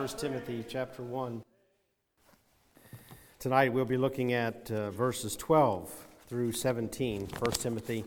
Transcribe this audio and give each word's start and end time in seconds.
1 0.00 0.08
Timothy 0.16 0.64
chapter 0.66 1.02
1. 1.02 1.42
Tonight 3.38 3.74
we'll 3.74 3.84
be 3.84 3.98
looking 3.98 4.32
at 4.32 4.70
uh, 4.70 4.90
verses 4.90 5.36
12 5.36 5.92
through 6.26 6.52
17, 6.52 7.28
1 7.38 7.50
Timothy 7.52 8.06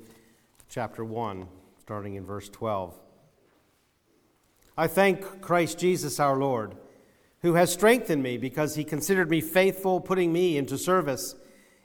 chapter 0.68 1.06
1, 1.06 1.48
starting 1.82 2.16
in 2.16 2.26
verse 2.26 2.50
12. 2.50 2.98
I 4.76 4.88
thank 4.88 5.40
Christ 5.42 5.78
Jesus 5.78 6.20
our 6.20 6.36
Lord, 6.36 6.74
who 7.44 7.54
has 7.54 7.72
strengthened 7.72 8.24
me 8.24 8.40
because 8.40 8.74
he 8.74 8.84
considered 8.84 9.30
me 9.30 9.40
faithful, 9.40 10.02
putting 10.02 10.34
me 10.34 10.58
into 10.58 10.80
service, 10.80 11.36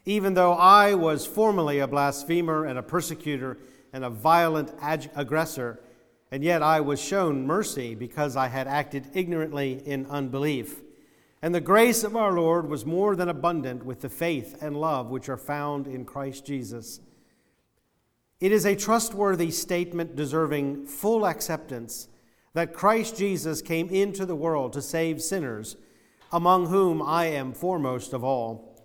even 0.06 0.32
though 0.32 0.54
I 0.54 0.94
was 0.94 1.26
formerly 1.26 1.80
a 1.80 1.86
blasphemer 1.86 2.64
and 2.64 2.78
a 2.78 2.82
persecutor 2.82 3.58
and 3.92 4.06
a 4.06 4.10
violent 4.10 4.72
ag- 4.80 5.10
aggressor 5.14 5.80
and 6.30 6.44
yet 6.44 6.62
I 6.62 6.80
was 6.80 7.00
shown 7.00 7.46
mercy 7.46 7.94
because 7.94 8.36
I 8.36 8.48
had 8.48 8.68
acted 8.68 9.10
ignorantly 9.14 9.82
in 9.86 10.06
unbelief. 10.06 10.82
And 11.40 11.54
the 11.54 11.60
grace 11.60 12.04
of 12.04 12.16
our 12.16 12.32
Lord 12.32 12.68
was 12.68 12.84
more 12.84 13.14
than 13.14 13.28
abundant 13.28 13.84
with 13.84 14.00
the 14.00 14.08
faith 14.08 14.56
and 14.60 14.76
love 14.76 15.08
which 15.08 15.28
are 15.28 15.36
found 15.36 15.86
in 15.86 16.04
Christ 16.04 16.44
Jesus. 16.44 17.00
It 18.40 18.52
is 18.52 18.66
a 18.66 18.76
trustworthy 18.76 19.50
statement 19.50 20.16
deserving 20.16 20.86
full 20.86 21.26
acceptance 21.26 22.08
that 22.54 22.74
Christ 22.74 23.16
Jesus 23.16 23.62
came 23.62 23.88
into 23.88 24.26
the 24.26 24.34
world 24.34 24.72
to 24.72 24.82
save 24.82 25.22
sinners, 25.22 25.76
among 26.32 26.66
whom 26.66 27.00
I 27.00 27.26
am 27.26 27.52
foremost 27.52 28.12
of 28.12 28.24
all. 28.24 28.82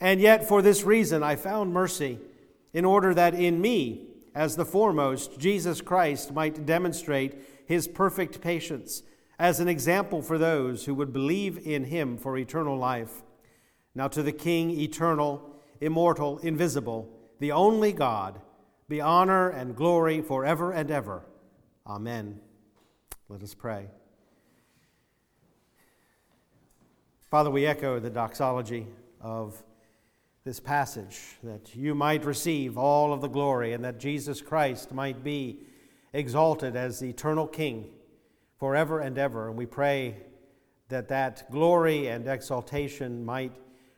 And 0.00 0.20
yet, 0.20 0.46
for 0.46 0.60
this 0.60 0.84
reason, 0.84 1.22
I 1.22 1.36
found 1.36 1.72
mercy, 1.72 2.18
in 2.72 2.84
order 2.84 3.14
that 3.14 3.34
in 3.34 3.60
me, 3.60 4.05
as 4.36 4.54
the 4.54 4.66
foremost, 4.66 5.40
Jesus 5.40 5.80
Christ 5.80 6.34
might 6.34 6.66
demonstrate 6.66 7.34
his 7.64 7.88
perfect 7.88 8.42
patience 8.42 9.02
as 9.38 9.60
an 9.60 9.66
example 9.66 10.20
for 10.20 10.36
those 10.36 10.84
who 10.84 10.94
would 10.94 11.10
believe 11.10 11.66
in 11.66 11.84
him 11.84 12.18
for 12.18 12.36
eternal 12.36 12.76
life. 12.76 13.22
Now, 13.94 14.08
to 14.08 14.22
the 14.22 14.32
King, 14.32 14.78
eternal, 14.78 15.42
immortal, 15.80 16.36
invisible, 16.40 17.08
the 17.40 17.52
only 17.52 17.94
God, 17.94 18.38
be 18.90 19.00
honor 19.00 19.48
and 19.48 19.74
glory 19.74 20.20
forever 20.20 20.70
and 20.70 20.90
ever. 20.90 21.24
Amen. 21.86 22.38
Let 23.30 23.42
us 23.42 23.54
pray. 23.54 23.88
Father, 27.30 27.50
we 27.50 27.64
echo 27.64 27.98
the 27.98 28.10
doxology 28.10 28.86
of 29.18 29.62
this 30.46 30.60
passage, 30.60 31.18
that 31.42 31.74
you 31.74 31.92
might 31.92 32.24
receive 32.24 32.78
all 32.78 33.12
of 33.12 33.20
the 33.20 33.26
glory 33.26 33.72
and 33.72 33.84
that 33.84 33.98
Jesus 33.98 34.40
Christ 34.40 34.92
might 34.92 35.24
be 35.24 35.58
exalted 36.12 36.76
as 36.76 37.00
the 37.00 37.10
eternal 37.10 37.48
King 37.48 37.88
forever 38.56 39.00
and 39.00 39.18
ever. 39.18 39.48
And 39.48 39.58
we 39.58 39.66
pray 39.66 40.18
that 40.88 41.08
that 41.08 41.50
glory 41.50 42.06
and 42.06 42.28
exaltation 42.28 43.24
might 43.24 43.50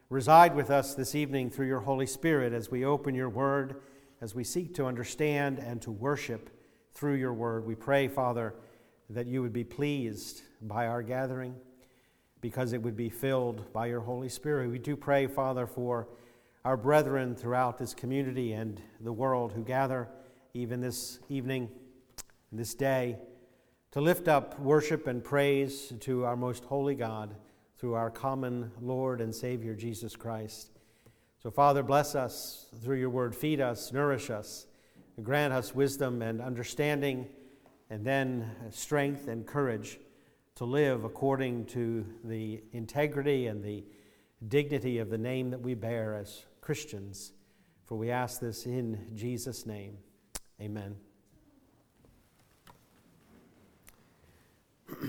reside 0.08 0.56
with 0.56 0.70
us 0.70 0.94
this 0.94 1.14
evening 1.14 1.50
through 1.50 1.66
your 1.66 1.80
Holy 1.80 2.06
Spirit 2.06 2.54
as 2.54 2.70
we 2.70 2.82
open 2.82 3.14
your 3.14 3.28
word, 3.28 3.82
as 4.22 4.34
we 4.34 4.42
seek 4.42 4.74
to 4.76 4.86
understand 4.86 5.58
and 5.58 5.82
to 5.82 5.90
worship 5.90 6.48
through 6.94 7.16
your 7.16 7.34
word. 7.34 7.66
We 7.66 7.74
pray, 7.74 8.08
Father, 8.08 8.54
that 9.10 9.26
you 9.26 9.42
would 9.42 9.52
be 9.52 9.64
pleased 9.64 10.40
by 10.62 10.86
our 10.86 11.02
gathering 11.02 11.56
because 12.40 12.72
it 12.72 12.80
would 12.80 12.96
be 12.96 13.10
filled 13.10 13.70
by 13.74 13.88
your 13.88 14.00
Holy 14.00 14.30
Spirit. 14.30 14.70
We 14.70 14.78
do 14.78 14.96
pray, 14.96 15.26
Father, 15.26 15.66
for 15.66 16.08
our 16.68 16.76
brethren 16.76 17.34
throughout 17.34 17.78
this 17.78 17.94
community 17.94 18.52
and 18.52 18.78
the 19.00 19.10
world 19.10 19.54
who 19.54 19.64
gather 19.64 20.06
even 20.52 20.82
this 20.82 21.18
evening, 21.30 21.66
this 22.52 22.74
day, 22.74 23.16
to 23.90 24.02
lift 24.02 24.28
up 24.28 24.60
worship 24.60 25.06
and 25.06 25.24
praise 25.24 25.94
to 25.98 26.26
our 26.26 26.36
most 26.36 26.64
holy 26.64 26.94
God 26.94 27.34
through 27.78 27.94
our 27.94 28.10
common 28.10 28.70
Lord 28.82 29.22
and 29.22 29.34
Savior 29.34 29.74
Jesus 29.74 30.14
Christ. 30.14 30.72
So, 31.42 31.50
Father, 31.50 31.82
bless 31.82 32.14
us 32.14 32.66
through 32.84 32.98
your 32.98 33.08
word. 33.08 33.34
Feed 33.34 33.62
us, 33.62 33.90
nourish 33.90 34.28
us, 34.28 34.66
grant 35.22 35.54
us 35.54 35.74
wisdom 35.74 36.20
and 36.20 36.38
understanding, 36.38 37.28
and 37.88 38.04
then 38.04 38.50
strength 38.68 39.26
and 39.26 39.46
courage 39.46 39.98
to 40.56 40.66
live 40.66 41.04
according 41.04 41.64
to 41.68 42.04
the 42.24 42.62
integrity 42.72 43.46
and 43.46 43.64
the 43.64 43.86
dignity 44.46 44.98
of 44.98 45.08
the 45.08 45.16
name 45.16 45.48
that 45.48 45.62
we 45.62 45.72
bear 45.72 46.14
as 46.14 46.44
Christians. 46.68 47.32
For 47.86 47.96
we 47.96 48.10
ask 48.10 48.40
this 48.42 48.66
in 48.66 49.00
Jesus' 49.16 49.64
name. 49.64 49.96
Amen. 50.60 50.96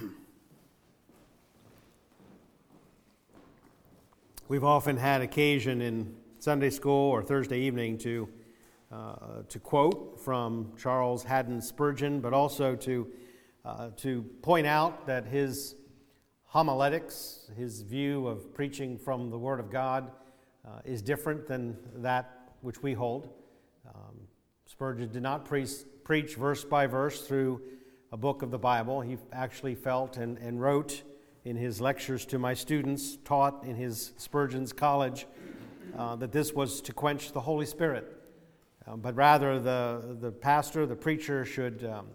We've 4.48 4.64
often 4.64 4.96
had 4.96 5.20
occasion 5.20 5.82
in 5.82 6.16
Sunday 6.40 6.70
school 6.70 7.12
or 7.12 7.22
Thursday 7.22 7.60
evening 7.60 7.98
to, 7.98 8.30
uh, 8.90 9.42
to 9.50 9.60
quote 9.60 10.18
from 10.24 10.72
Charles 10.82 11.26
Haddon 11.26 11.62
Spurgeon, 11.62 12.22
but 12.22 12.34
also 12.34 12.74
to, 12.78 13.06
uh, 13.66 13.90
to 13.98 14.22
point 14.42 14.66
out 14.66 15.06
that 15.08 15.26
his 15.26 15.76
homiletics, 16.46 17.52
his 17.58 17.82
view 17.82 18.28
of 18.28 18.54
preaching 18.54 18.98
from 18.98 19.30
the 19.30 19.38
Word 19.38 19.60
of 19.60 19.70
God, 19.70 20.10
uh, 20.66 20.80
is 20.86 21.02
different 21.02 21.48
than 21.48 21.78
that 21.96 22.52
which 22.62 22.82
we 22.84 22.94
hold. 22.94 23.30
Um, 23.88 24.16
Spurgeon 24.66 25.12
did 25.12 25.24
not 25.24 25.46
pre- 25.46 25.68
preach 26.04 26.36
verse 26.36 26.64
by 26.64 26.88
verse 26.88 27.22
through 27.22 27.62
a 28.12 28.18
book 28.18 28.42
of 28.42 28.52
the 28.52 28.58
Bible. 28.58 29.02
He 29.02 29.18
actually 29.32 29.76
felt 29.76 30.18
and, 30.18 30.38
and 30.38 30.62
wrote 30.62 31.04
in 31.46 31.56
his 31.56 31.80
lectures 31.80 32.26
to 32.28 32.40
my 32.40 32.54
students, 32.54 33.18
taught 33.24 33.64
in 33.64 33.76
his 33.76 34.14
Spurgeon's 34.18 34.74
College, 34.74 35.26
uh, 35.98 36.16
that 36.18 36.32
this 36.32 36.54
was 36.54 36.82
to 36.82 36.94
quench 36.94 37.32
the 37.32 37.42
Holy 37.42 37.66
Spirit. 37.66 38.16
Um, 38.88 39.02
but 39.02 39.16
rather, 39.16 39.60
the, 39.60 40.18
the 40.20 40.32
pastor, 40.32 40.86
the 40.86 40.96
preacher, 40.96 41.46
should 41.46 41.86
um, 41.86 42.08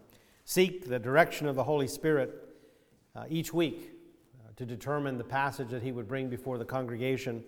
seek 0.44 0.88
the 0.88 0.98
direction 0.98 1.46
of 1.46 1.54
the 1.54 1.64
Holy 1.64 1.88
Spirit 1.88 2.34
uh, 3.16 3.24
each 3.28 3.52
week 3.52 3.92
uh, 4.40 4.50
to 4.56 4.66
determine 4.66 5.18
the 5.18 5.24
passage 5.24 5.68
that 5.70 5.82
he 5.82 5.92
would 5.92 6.08
bring 6.08 6.28
before 6.28 6.58
the 6.58 6.64
congregation 6.64 7.42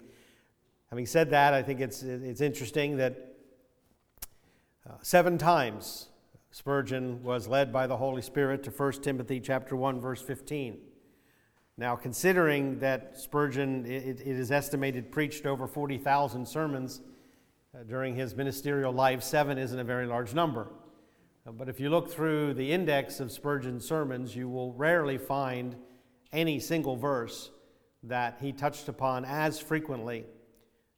Having 0.91 1.07
said 1.07 1.31
that, 1.31 1.53
I 1.53 1.63
think 1.63 1.81
it's, 1.81 2.03
it's 2.03 2.41
interesting 2.41 2.97
that 2.99 3.35
uh, 4.89 4.93
seven 5.03 5.37
times 5.37 6.09
Spurgeon 6.53 7.23
was 7.25 7.49
led 7.49 7.73
by 7.73 7.89
the 7.89 7.97
Holy 7.97 8.23
Spirit 8.23 8.63
to 8.63 8.71
1 8.71 8.93
Timothy 9.03 9.41
chapter 9.41 9.75
1 9.75 10.01
verse 10.01 10.23
15. 10.23 10.79
Now, 11.77 11.97
considering 11.97 12.79
that 12.79 13.19
Spurgeon, 13.19 13.85
it, 13.85 14.21
it 14.21 14.27
is 14.27 14.51
estimated, 14.51 15.11
preached 15.11 15.45
over 15.45 15.67
40,000 15.67 16.47
sermons 16.47 17.01
uh, 17.75 17.83
during 17.83 18.15
his 18.15 18.35
ministerial 18.35 18.93
life, 18.93 19.23
seven 19.23 19.59
isn't 19.59 19.79
a 19.79 19.85
very 19.85 20.07
large 20.07 20.33
number. 20.35 20.69
Uh, 21.47 21.51
but 21.51 21.69
if 21.69 21.81
you 21.81 21.91
look 21.91 22.09
through 22.09 22.55
the 22.55 22.73
index 22.73 23.21
of 23.21 23.31
Spurgeon's 23.33 23.85
sermons, 23.85 24.35
you 24.35 24.49
will 24.49 24.73
rarely 24.73 25.19
find 25.19 25.77
any 26.33 26.61
single 26.61 26.97
verse 26.97 27.51
that 28.05 28.39
he 28.41 28.53
touched 28.53 28.89
upon 28.89 29.25
as 29.25 29.59
frequently 29.59 30.25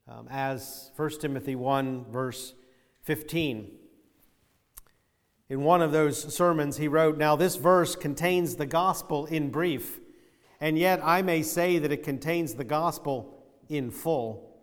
um, 0.08 0.26
as 0.30 0.90
1 0.96 1.10
Timothy 1.20 1.54
1, 1.54 2.06
verse 2.10 2.54
15. 3.02 3.70
In 5.50 5.62
one 5.62 5.82
of 5.82 5.92
those 5.92 6.34
sermons, 6.34 6.76
he 6.78 6.88
wrote, 6.88 7.18
Now 7.18 7.36
this 7.36 7.56
verse 7.56 7.94
contains 7.94 8.56
the 8.56 8.66
gospel 8.66 9.26
in 9.26 9.50
brief, 9.50 10.00
and 10.60 10.78
yet 10.78 11.00
I 11.02 11.22
may 11.22 11.42
say 11.42 11.78
that 11.78 11.92
it 11.92 12.02
contains 12.02 12.54
the 12.54 12.64
gospel 12.64 13.34
in 13.68 13.90
full. 13.90 14.58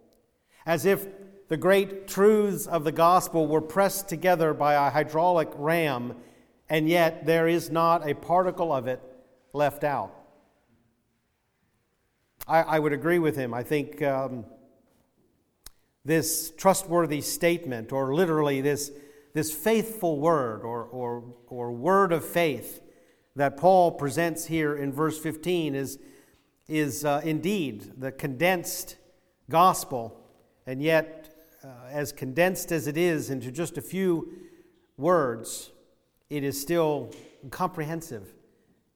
As 0.65 0.85
if 0.85 1.07
the 1.47 1.57
great 1.57 2.07
truths 2.07 2.65
of 2.65 2.83
the 2.83 2.91
gospel 2.91 3.45
were 3.47 3.61
pressed 3.61 4.09
together 4.09 4.53
by 4.53 4.73
a 4.73 4.89
hydraulic 4.89 5.49
ram, 5.55 6.15
and 6.69 6.89
yet 6.89 7.25
there 7.25 7.47
is 7.47 7.69
not 7.69 8.09
a 8.09 8.15
particle 8.15 8.73
of 8.73 8.87
it 8.87 9.01
left 9.53 9.83
out. 9.83 10.11
I, 12.47 12.61
I 12.61 12.79
would 12.79 12.93
agree 12.93 13.19
with 13.19 13.35
him. 13.35 13.53
I 13.53 13.63
think 13.63 14.01
um, 14.01 14.45
this 16.05 16.51
trustworthy 16.51 17.19
statement, 17.19 17.91
or 17.91 18.13
literally 18.13 18.61
this, 18.61 18.91
this 19.33 19.51
faithful 19.51 20.19
word 20.19 20.61
or, 20.61 20.83
or, 20.83 21.23
or 21.47 21.71
word 21.71 22.13
of 22.13 22.23
faith 22.23 22.81
that 23.35 23.57
Paul 23.57 23.91
presents 23.91 24.45
here 24.45 24.77
in 24.77 24.93
verse 24.93 25.19
15 25.19 25.75
is, 25.75 25.99
is 26.67 27.03
uh, 27.03 27.21
indeed 27.23 27.93
the 27.97 28.11
condensed 28.11 28.95
gospel, 29.49 30.17
and 30.65 30.81
yet, 30.81 31.33
uh, 31.63 31.67
as 31.89 32.11
condensed 32.11 32.71
as 32.71 32.87
it 32.87 32.97
is 32.97 33.29
into 33.29 33.51
just 33.51 33.77
a 33.77 33.81
few 33.81 34.31
words, 34.97 35.71
it 36.29 36.43
is 36.43 36.59
still 36.59 37.11
comprehensive. 37.51 38.33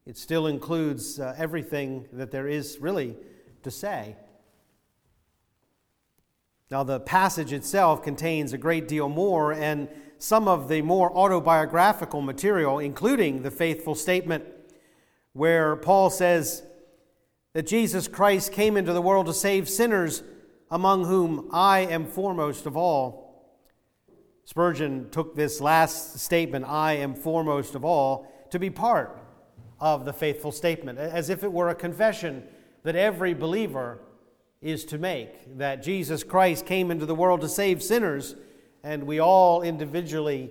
It 0.06 0.16
still 0.16 0.46
includes 0.46 1.20
uh, 1.20 1.34
everything 1.36 2.06
that 2.12 2.30
there 2.30 2.48
is 2.48 2.78
really 2.80 3.16
to 3.62 3.70
say. 3.70 4.16
Now, 6.70 6.84
the 6.84 7.00
passage 7.00 7.52
itself 7.52 8.02
contains 8.02 8.52
a 8.52 8.58
great 8.58 8.86
deal 8.86 9.08
more, 9.08 9.52
and 9.52 9.88
some 10.18 10.46
of 10.46 10.68
the 10.68 10.82
more 10.82 11.10
autobiographical 11.16 12.20
material, 12.20 12.78
including 12.78 13.42
the 13.42 13.50
faithful 13.50 13.96
statement 13.96 14.44
where 15.32 15.74
Paul 15.74 16.10
says 16.10 16.62
that 17.54 17.66
Jesus 17.66 18.06
Christ 18.06 18.52
came 18.52 18.76
into 18.76 18.92
the 18.92 19.02
world 19.02 19.26
to 19.26 19.34
save 19.34 19.68
sinners, 19.68 20.22
among 20.70 21.06
whom 21.06 21.48
I 21.52 21.80
am 21.80 22.06
foremost 22.06 22.66
of 22.66 22.76
all. 22.76 23.52
Spurgeon 24.44 25.10
took 25.10 25.34
this 25.34 25.60
last 25.60 26.20
statement, 26.20 26.64
I 26.66 26.92
am 26.94 27.14
foremost 27.14 27.74
of 27.74 27.84
all, 27.84 28.32
to 28.50 28.60
be 28.60 28.70
part 28.70 29.18
of 29.80 30.04
the 30.04 30.12
faithful 30.12 30.52
statement, 30.52 31.00
as 31.00 31.30
if 31.30 31.42
it 31.42 31.52
were 31.52 31.70
a 31.70 31.74
confession 31.74 32.44
that 32.84 32.94
every 32.94 33.34
believer 33.34 34.00
is 34.62 34.84
to 34.84 34.98
make 34.98 35.56
that 35.56 35.82
Jesus 35.82 36.22
Christ 36.22 36.66
came 36.66 36.90
into 36.90 37.06
the 37.06 37.14
world 37.14 37.40
to 37.40 37.48
save 37.48 37.82
sinners, 37.82 38.34
and 38.84 39.04
we 39.04 39.18
all 39.18 39.62
individually 39.62 40.50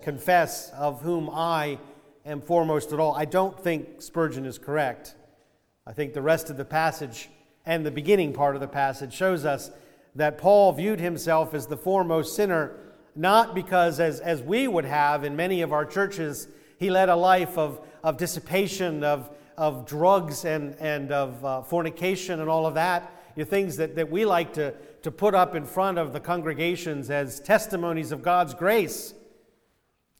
confess 0.00 0.70
of 0.70 1.02
whom 1.02 1.28
I 1.28 1.78
am 2.24 2.40
foremost 2.40 2.92
at 2.92 3.00
all. 3.00 3.16
I 3.16 3.24
don't 3.24 3.58
think 3.58 4.00
Spurgeon 4.00 4.46
is 4.46 4.58
correct. 4.58 5.16
I 5.84 5.92
think 5.92 6.12
the 6.12 6.22
rest 6.22 6.50
of 6.50 6.56
the 6.56 6.64
passage 6.64 7.30
and 7.66 7.84
the 7.84 7.90
beginning 7.90 8.32
part 8.32 8.54
of 8.54 8.60
the 8.60 8.68
passage 8.68 9.12
shows 9.12 9.44
us 9.44 9.72
that 10.14 10.38
Paul 10.38 10.72
viewed 10.72 11.00
himself 11.00 11.52
as 11.52 11.66
the 11.66 11.76
foremost 11.76 12.36
sinner, 12.36 12.76
not 13.16 13.56
because, 13.56 13.98
as, 13.98 14.20
as 14.20 14.40
we 14.40 14.68
would 14.68 14.84
have 14.84 15.24
in 15.24 15.34
many 15.34 15.62
of 15.62 15.72
our 15.72 15.84
churches, 15.84 16.46
he 16.78 16.90
led 16.90 17.08
a 17.08 17.16
life 17.16 17.58
of, 17.58 17.80
of 18.04 18.18
dissipation, 18.18 19.02
of, 19.02 19.30
of 19.56 19.84
drugs, 19.84 20.44
and, 20.44 20.76
and 20.78 21.10
of 21.10 21.44
uh, 21.44 21.62
fornication, 21.62 22.38
and 22.38 22.48
all 22.48 22.66
of 22.66 22.74
that. 22.74 23.12
You 23.36 23.44
know, 23.44 23.50
things 23.50 23.76
that, 23.76 23.96
that 23.96 24.10
we 24.10 24.24
like 24.24 24.54
to, 24.54 24.74
to 25.02 25.10
put 25.10 25.34
up 25.34 25.54
in 25.54 25.64
front 25.64 25.98
of 25.98 26.12
the 26.12 26.20
congregations 26.20 27.10
as 27.10 27.40
testimonies 27.40 28.12
of 28.12 28.22
God's 28.22 28.54
grace. 28.54 29.14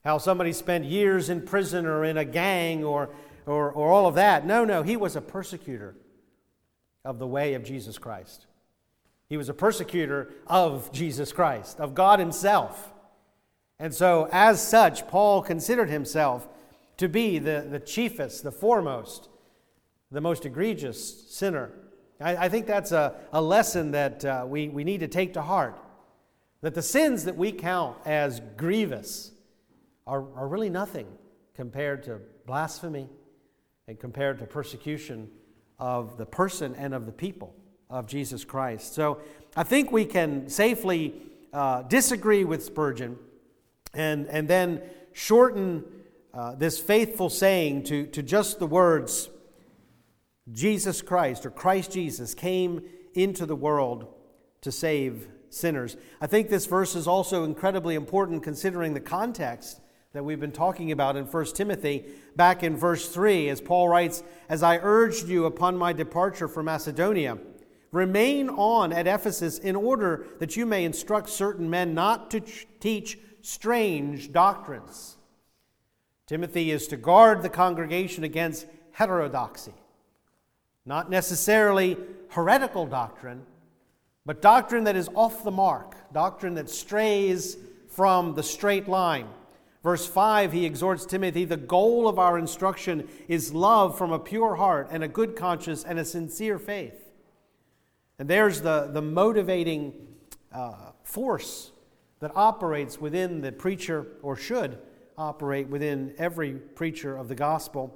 How 0.03 0.17
somebody 0.17 0.53
spent 0.53 0.85
years 0.85 1.29
in 1.29 1.41
prison 1.41 1.85
or 1.85 2.03
in 2.03 2.17
a 2.17 2.25
gang 2.25 2.83
or, 2.83 3.09
or, 3.45 3.71
or 3.71 3.91
all 3.91 4.07
of 4.07 4.15
that. 4.15 4.45
No, 4.45 4.65
no, 4.65 4.83
he 4.83 4.97
was 4.97 5.15
a 5.15 5.21
persecutor 5.21 5.95
of 7.05 7.19
the 7.19 7.27
way 7.27 7.53
of 7.53 7.63
Jesus 7.63 7.97
Christ. 7.97 8.47
He 9.29 9.37
was 9.37 9.49
a 9.49 9.53
persecutor 9.53 10.31
of 10.47 10.91
Jesus 10.91 11.31
Christ, 11.31 11.79
of 11.79 11.95
God 11.95 12.19
Himself. 12.19 12.93
And 13.79 13.93
so, 13.93 14.29
as 14.31 14.65
such, 14.65 15.07
Paul 15.07 15.41
considered 15.41 15.89
himself 15.89 16.47
to 16.97 17.09
be 17.09 17.39
the, 17.39 17.67
the 17.69 17.79
chiefest, 17.79 18.43
the 18.43 18.51
foremost, 18.51 19.27
the 20.11 20.21
most 20.21 20.45
egregious 20.45 21.29
sinner. 21.29 21.71
I, 22.19 22.35
I 22.45 22.49
think 22.49 22.67
that's 22.67 22.91
a, 22.91 23.15
a 23.31 23.41
lesson 23.41 23.91
that 23.91 24.25
uh, 24.25 24.45
we, 24.47 24.69
we 24.69 24.83
need 24.83 24.99
to 25.01 25.07
take 25.07 25.33
to 25.33 25.41
heart. 25.41 25.77
That 26.61 26.73
the 26.73 26.81
sins 26.81 27.25
that 27.25 27.35
we 27.35 27.51
count 27.51 27.97
as 28.05 28.41
grievous 28.55 29.31
are, 30.07 30.25
are 30.35 30.47
really 30.47 30.69
nothing 30.69 31.07
compared 31.55 32.03
to 32.03 32.19
blasphemy 32.45 33.09
and 33.87 33.99
compared 33.99 34.39
to 34.39 34.45
persecution 34.45 35.29
of 35.79 36.17
the 36.17 36.25
person 36.25 36.75
and 36.75 36.93
of 36.93 37.05
the 37.05 37.11
people 37.11 37.53
of 37.89 38.07
Jesus 38.07 38.45
Christ. 38.45 38.93
So 38.93 39.21
I 39.55 39.63
think 39.63 39.91
we 39.91 40.05
can 40.05 40.49
safely 40.49 41.13
uh, 41.51 41.83
disagree 41.83 42.43
with 42.43 42.63
Spurgeon 42.63 43.17
and, 43.93 44.27
and 44.27 44.47
then 44.47 44.81
shorten 45.11 45.83
uh, 46.33 46.55
this 46.55 46.79
faithful 46.79 47.29
saying 47.29 47.83
to, 47.83 48.07
to 48.07 48.23
just 48.23 48.59
the 48.59 48.65
words 48.65 49.29
Jesus 50.51 51.01
Christ 51.01 51.45
or 51.45 51.51
Christ 51.51 51.91
Jesus 51.91 52.33
came 52.33 52.81
into 53.13 53.45
the 53.45 53.55
world 53.55 54.07
to 54.61 54.71
save 54.71 55.27
sinners. 55.49 55.95
I 56.19 56.27
think 56.27 56.49
this 56.49 56.65
verse 56.65 56.95
is 56.95 57.07
also 57.07 57.43
incredibly 57.43 57.95
important 57.95 58.43
considering 58.43 58.93
the 58.93 58.99
context 58.99 59.79
that 60.13 60.23
we've 60.23 60.39
been 60.39 60.51
talking 60.51 60.91
about 60.91 61.15
in 61.15 61.25
1 61.25 61.45
Timothy, 61.47 62.05
back 62.35 62.63
in 62.63 62.77
verse 62.77 63.09
3, 63.09 63.49
as 63.49 63.59
Paul 63.59 63.89
writes, 63.89 64.23
As 64.47 64.61
I 64.61 64.77
urged 64.77 65.27
you 65.27 65.45
upon 65.45 65.75
my 65.75 65.91
departure 65.91 66.47
from 66.47 66.65
Macedonia, 66.65 67.39
remain 67.91 68.49
on 68.49 68.93
at 68.93 69.07
Ephesus 69.07 69.57
in 69.57 69.75
order 69.75 70.25
that 70.39 70.55
you 70.55 70.65
may 70.65 70.85
instruct 70.85 71.29
certain 71.29 71.69
men 71.69 71.95
not 71.95 72.29
to 72.31 72.41
ch- 72.41 72.67
teach 72.79 73.17
strange 73.41 74.31
doctrines. 74.31 75.17
Timothy 76.27 76.71
is 76.71 76.87
to 76.87 76.97
guard 76.97 77.41
the 77.41 77.49
congregation 77.49 78.23
against 78.23 78.67
heterodoxy, 78.91 79.73
not 80.85 81.09
necessarily 81.09 81.97
heretical 82.29 82.85
doctrine, 82.85 83.43
but 84.25 84.41
doctrine 84.41 84.85
that 84.85 84.95
is 84.95 85.09
off 85.15 85.43
the 85.43 85.51
mark, 85.51 85.95
doctrine 86.13 86.55
that 86.55 86.69
strays 86.69 87.57
from 87.89 88.35
the 88.35 88.43
straight 88.43 88.87
line. 88.87 89.27
Verse 89.83 90.07
5, 90.07 90.53
he 90.53 90.65
exhorts 90.65 91.05
Timothy 91.05 91.43
the 91.43 91.57
goal 91.57 92.07
of 92.07 92.17
our 92.17 92.37
instruction 92.37 93.07
is 93.27 93.53
love 93.53 93.97
from 93.97 94.11
a 94.11 94.19
pure 94.19 94.55
heart 94.55 94.87
and 94.91 95.03
a 95.03 95.09
good 95.09 95.35
conscience 95.35 95.83
and 95.83 95.99
a 95.99 96.05
sincere 96.05 96.57
faith. 96.57 97.11
And 98.17 98.29
there's 98.29 98.61
the, 98.61 98.89
the 98.91 99.01
motivating 99.01 99.93
uh, 100.53 100.91
force 101.03 101.71
that 102.19 102.31
operates 102.35 103.01
within 103.01 103.41
the 103.41 103.51
preacher, 103.51 104.07
or 104.21 104.37
should 104.37 104.77
operate 105.17 105.67
within 105.67 106.13
every 106.17 106.53
preacher 106.53 107.17
of 107.17 107.27
the 107.27 107.35
gospel. 107.35 107.93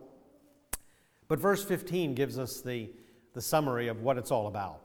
But 1.27 1.39
verse 1.39 1.63
15 1.63 2.15
gives 2.15 2.39
us 2.39 2.62
the, 2.62 2.89
the 3.33 3.41
summary 3.41 3.88
of 3.88 4.01
what 4.01 4.18
it's 4.18 4.31
all 4.31 4.47
about. 4.47 4.81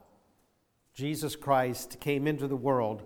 Jesus 0.95 1.37
Christ 1.37 2.01
came 2.01 2.27
into 2.27 2.47
the 2.47 2.57
world 2.57 3.03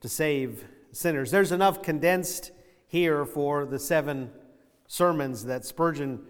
to 0.00 0.08
save 0.08 0.64
sinners. 0.92 1.30
There's 1.30 1.52
enough 1.52 1.82
condensed 1.82 2.50
here 2.88 3.24
for 3.24 3.64
the 3.64 3.78
seven 3.78 4.30
sermons 4.86 5.44
that 5.44 5.64
Spurgeon 5.64 6.20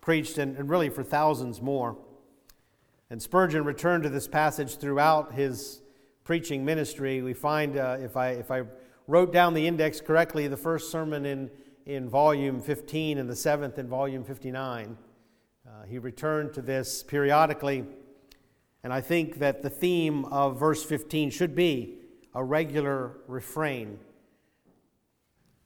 preached, 0.00 0.38
and, 0.38 0.56
and 0.56 0.68
really 0.68 0.88
for 0.88 1.02
thousands 1.02 1.60
more. 1.60 1.96
And 3.10 3.20
Spurgeon 3.20 3.64
returned 3.64 4.04
to 4.04 4.08
this 4.08 4.26
passage 4.26 4.76
throughout 4.76 5.32
his 5.34 5.82
preaching 6.24 6.64
ministry. 6.64 7.22
We 7.22 7.34
find, 7.34 7.76
uh, 7.76 7.98
if, 8.00 8.16
I, 8.16 8.30
if 8.30 8.50
I 8.50 8.62
wrote 9.06 9.32
down 9.32 9.54
the 9.54 9.66
index 9.66 10.00
correctly, 10.00 10.48
the 10.48 10.56
first 10.56 10.90
sermon 10.90 11.26
in, 11.26 11.50
in 11.84 12.08
volume 12.08 12.60
15 12.60 13.18
and 13.18 13.28
the 13.28 13.36
seventh 13.36 13.78
in 13.78 13.88
volume 13.88 14.24
59. 14.24 14.96
Uh, 15.66 15.84
he 15.88 15.98
returned 15.98 16.52
to 16.54 16.62
this 16.62 17.02
periodically, 17.02 17.84
and 18.82 18.92
I 18.92 19.00
think 19.00 19.38
that 19.38 19.62
the 19.62 19.70
theme 19.70 20.24
of 20.26 20.58
verse 20.58 20.82
15 20.82 21.30
should 21.30 21.54
be 21.54 21.98
a 22.34 22.42
regular 22.42 23.18
refrain 23.26 23.98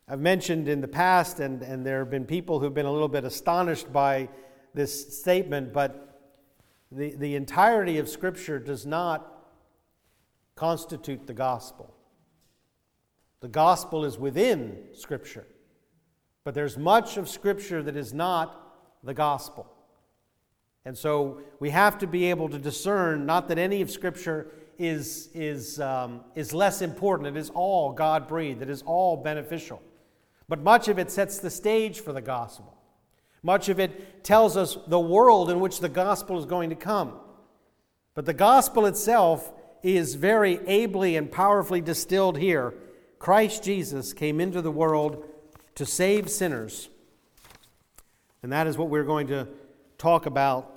I've 0.09 0.21
mentioned 0.21 0.69
in 0.69 0.81
the 0.81 0.89
past, 0.89 1.41
and, 1.41 1.63
and 1.63 1.85
there 1.85 1.99
have 1.99 2.11
been 2.11 2.27
people 2.27 2.61
who've 2.61 2.73
been 2.73 2.87
a 2.87 2.93
little 2.93 3.09
bit 3.09 3.25
astonished 3.25 3.93
by 3.93 4.29
this 4.73 5.19
statement, 5.19 5.73
but 5.73 6.21
the, 6.93 7.17
the 7.17 7.35
entirety 7.35 7.99
of 7.99 8.09
Scripture 8.09 8.61
does 8.61 8.87
not 8.87 9.49
constitute 10.55 11.27
the 11.27 11.35
gospel. 11.35 11.93
The 13.41 13.49
gospel 13.49 14.05
is 14.05 14.17
within 14.17 14.79
Scripture, 14.93 15.49
but 16.45 16.55
there's 16.55 16.79
much 16.79 17.17
of 17.17 17.29
Scripture 17.29 17.83
that 17.83 17.97
is 17.97 18.15
not 18.15 19.01
the 19.03 19.15
gospel. 19.15 19.73
And 20.87 20.97
so 20.97 21.41
we 21.59 21.71
have 21.71 21.99
to 21.99 22.07
be 22.07 22.31
able 22.31 22.49
to 22.49 22.59
discern, 22.59 23.27
not 23.27 23.49
that 23.49 23.59
any 23.59 23.83
of 23.83 23.91
Scripture 23.91 24.53
is, 24.79 25.31
is, 25.35 25.81
um, 25.81 26.21
is 26.37 26.55
less 26.55 26.81
important, 26.81 27.37
it 27.37 27.39
is 27.39 27.51
all 27.51 27.93
God 27.93 28.29
breathed, 28.29 28.63
it 28.63 28.71
is 28.71 28.83
all 28.83 29.17
beneficial. 29.17 29.83
But 30.49 30.63
much 30.63 30.87
of 30.87 31.01
it 31.01 31.11
sets 31.11 31.41
the 31.41 31.51
stage 31.51 31.99
for 31.99 32.13
the 32.13 32.23
gospel. 32.23 32.73
Much 33.43 33.69
of 33.69 33.81
it 33.81 34.23
tells 34.23 34.57
us 34.57 34.79
the 34.87 35.01
world 35.01 35.51
in 35.51 35.59
which 35.59 35.81
the 35.81 35.89
gospel 35.89 36.39
is 36.39 36.45
going 36.45 36.71
to 36.71 36.77
come. 36.77 37.15
But 38.15 38.25
the 38.25 38.33
gospel 38.33 38.87
itself 38.87 39.53
is 39.83 40.15
very 40.15 40.61
ably 40.69 41.17
and 41.17 41.33
powerfully 41.33 41.81
distilled 41.81 42.39
here. 42.39 42.75
Christ 43.19 43.65
Jesus 43.65 44.13
came 44.13 44.41
into 44.41 44.63
the 44.63 44.71
world 44.71 45.25
to 45.75 45.85
save 45.85 46.31
sinners. 46.31 46.91
And 48.45 48.53
that 48.53 48.69
is 48.69 48.79
what 48.79 48.89
we're 48.89 49.03
going 49.03 49.27
to 49.29 49.49
talk 49.99 50.27
about 50.27 50.75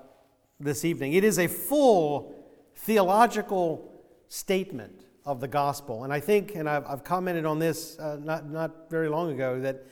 this 0.59 0.83
evening. 0.83 1.13
It 1.13 1.23
is 1.23 1.39
a 1.39 1.47
full 1.47 2.35
theological 2.75 4.03
statement 4.27 5.05
of 5.25 5.39
the 5.39 5.47
gospel. 5.47 6.03
And 6.03 6.11
I 6.11 6.19
think, 6.19 6.55
and 6.55 6.69
I've, 6.69 6.85
I've 6.85 7.03
commented 7.03 7.45
on 7.45 7.59
this 7.59 7.97
uh, 7.99 8.17
not, 8.21 8.49
not 8.49 8.89
very 8.89 9.09
long 9.09 9.31
ago, 9.31 9.59
that, 9.61 9.85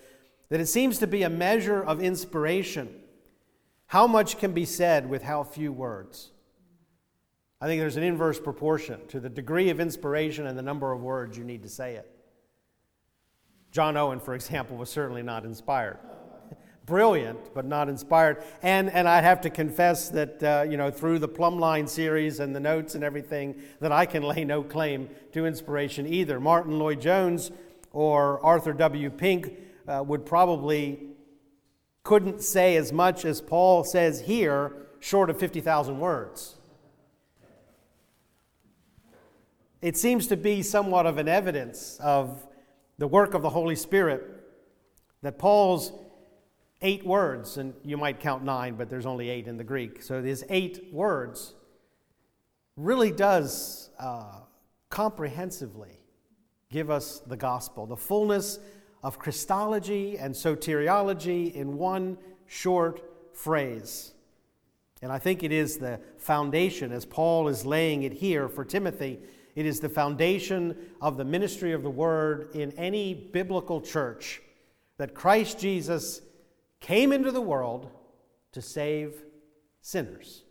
that 0.50 0.60
it 0.60 0.68
seems 0.68 1.00
to 1.00 1.08
be 1.08 1.24
a 1.24 1.30
measure 1.30 1.82
of 1.82 2.02
inspiration. 2.02 2.94
How 3.88 4.08
much 4.08 4.38
can 4.38 4.54
be 4.54 4.66
said 4.66 5.10
with 5.10 5.24
how 5.24 5.44
few 5.44 5.72
words? 5.72 6.32
I 7.60 7.68
think 7.68 7.80
there's 7.80 7.98
an 7.98 8.04
inverse 8.04 8.40
proportion 8.40 9.00
to 9.08 9.20
the 9.20 9.30
degree 9.30 9.70
of 9.70 9.80
inspiration 9.80 10.48
and 10.48 10.58
the 10.58 10.64
number 10.64 10.92
of 10.92 11.02
words 11.02 11.38
you 11.38 11.44
need 11.44 11.64
to 11.64 11.70
say 11.70 11.96
it. 11.96 12.12
John 13.72 13.98
Owen, 13.98 14.20
for 14.20 14.34
example, 14.36 14.78
was 14.78 14.90
certainly 14.90 15.24
not 15.24 15.46
inspired 15.46 15.98
brilliant, 16.88 17.54
but 17.54 17.66
not 17.66 17.90
inspired. 17.90 18.42
And, 18.64 18.90
and 18.90 19.08
I'd 19.08 19.26
have 19.26 19.42
to 19.42 19.52
confess 19.52 20.10
that, 20.10 20.42
uh, 20.42 20.66
you 20.68 20.78
know, 20.78 20.90
through 20.90 21.20
the 21.20 21.28
Plumline 21.28 21.88
series 21.88 22.40
and 22.40 22.56
the 22.56 22.60
notes 22.60 22.96
and 22.96 23.04
everything, 23.04 23.62
that 23.82 23.92
I 23.92 24.08
can 24.08 24.24
lay 24.24 24.44
no 24.44 24.64
claim 24.64 25.10
to 25.34 25.46
inspiration 25.46 26.08
either. 26.08 26.40
Martyn 26.40 26.80
Lloyd-Jones 26.80 27.52
or 27.92 28.44
Arthur 28.44 28.74
W. 28.74 29.10
Pink 29.12 29.52
uh, 29.88 30.04
would 30.08 30.26
probably 30.26 31.02
couldn't 32.04 32.42
say 32.42 32.78
as 32.78 32.94
much 32.94 33.26
as 33.26 33.42
Paul 33.42 33.84
says 33.84 34.22
here 34.22 34.72
short 35.02 35.30
of 35.30 35.38
50,000 35.38 36.00
words. 36.00 36.56
It 39.82 39.98
seems 39.98 40.28
to 40.28 40.38
be 40.38 40.64
somewhat 40.64 41.06
of 41.06 41.18
an 41.18 41.28
evidence 41.28 42.00
of 42.02 42.48
the 42.98 43.08
work 43.08 43.34
of 43.34 43.42
the 43.42 43.50
Holy 43.50 43.76
Spirit 43.76 44.24
that 45.22 45.38
Paul's 45.38 45.92
eight 46.82 47.06
words, 47.06 47.58
and 47.58 47.74
you 47.84 47.98
might 47.98 48.20
count 48.20 48.44
nine, 48.44 48.76
but 48.76 48.90
there's 48.90 49.06
only 49.06 49.30
eight 49.30 49.48
in 49.48 49.58
the 49.58 49.64
Greek, 49.64 50.02
so 50.04 50.22
these 50.22 50.44
eight 50.50 50.94
words 50.94 51.56
really 52.76 53.12
does 53.12 53.90
uh, 54.00 54.40
comprehensively 54.90 56.00
give 56.70 56.90
us 56.90 57.20
the 57.26 57.38
gospel, 57.38 57.86
the 57.86 57.98
fullness 57.98 58.60
of 59.04 59.18
Christology 59.18 60.18
and 60.18 60.34
soteriology 60.34 61.54
in 61.54 61.78
one 61.78 62.18
short 62.46 63.02
phrase. 63.34 64.14
And 65.02 65.12
I 65.12 65.20
think 65.20 65.44
it 65.44 65.52
is 65.52 65.78
the 65.78 66.00
foundation, 66.18 66.92
as 66.92 67.06
Paul 67.06 67.48
is 67.48 67.66
laying 67.66 68.04
it 68.04 68.14
here 68.14 68.48
for 68.48 68.66
Timothy, 68.66 69.20
it 69.56 69.66
is 69.66 69.80
the 69.80 69.90
foundation 69.90 70.76
of 71.02 71.18
the 71.18 71.26
ministry 71.26 71.74
of 71.74 71.84
the 71.84 71.90
word 71.90 72.50
in 72.54 72.72
any 72.74 73.14
biblical 73.14 73.82
church 73.82 74.42
that 74.98 75.14
Christ 75.14 75.60
Jesus 75.60 76.22
came 76.80 77.12
into 77.12 77.32
the 77.32 77.42
world 77.42 77.90
to 78.54 78.62
save 78.62 79.24
sinners. 79.82 80.44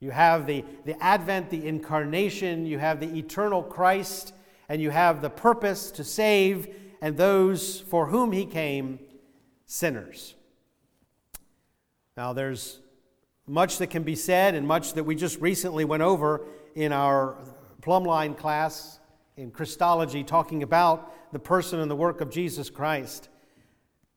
You 0.00 0.10
have 0.10 0.46
the, 0.46 0.64
the 0.84 1.00
advent, 1.02 1.50
the 1.50 1.66
incarnation, 1.66 2.66
you 2.66 2.78
have 2.78 2.98
the 2.98 3.18
eternal 3.18 3.62
Christ, 3.62 4.34
and 4.68 4.82
you 4.82 4.90
have 4.90 5.22
the 5.22 5.30
purpose 5.30 5.90
to 5.92 6.04
save 6.04 6.74
and 7.00 7.16
those 7.16 7.80
for 7.80 8.06
whom 8.06 8.32
he 8.32 8.44
came, 8.44 8.98
sinners. 9.66 10.34
Now, 12.16 12.32
there's 12.32 12.80
much 13.46 13.78
that 13.78 13.88
can 13.88 14.02
be 14.02 14.14
said 14.14 14.54
and 14.54 14.66
much 14.66 14.94
that 14.94 15.04
we 15.04 15.14
just 15.14 15.40
recently 15.40 15.84
went 15.84 16.02
over 16.02 16.46
in 16.74 16.92
our 16.92 17.36
plumb 17.80 18.34
class 18.34 19.00
in 19.36 19.50
Christology, 19.50 20.22
talking 20.22 20.62
about 20.62 21.32
the 21.32 21.38
person 21.38 21.80
and 21.80 21.90
the 21.90 21.96
work 21.96 22.20
of 22.20 22.30
Jesus 22.30 22.70
Christ. 22.70 23.28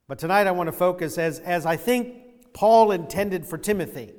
But 0.08 0.18
tonight 0.18 0.46
I 0.46 0.52
want 0.52 0.68
to 0.68 0.72
focus, 0.72 1.18
as, 1.18 1.40
as 1.40 1.66
I 1.66 1.76
think 1.76 2.52
Paul 2.52 2.92
intended 2.92 3.44
for 3.44 3.58
Timothy, 3.58 4.12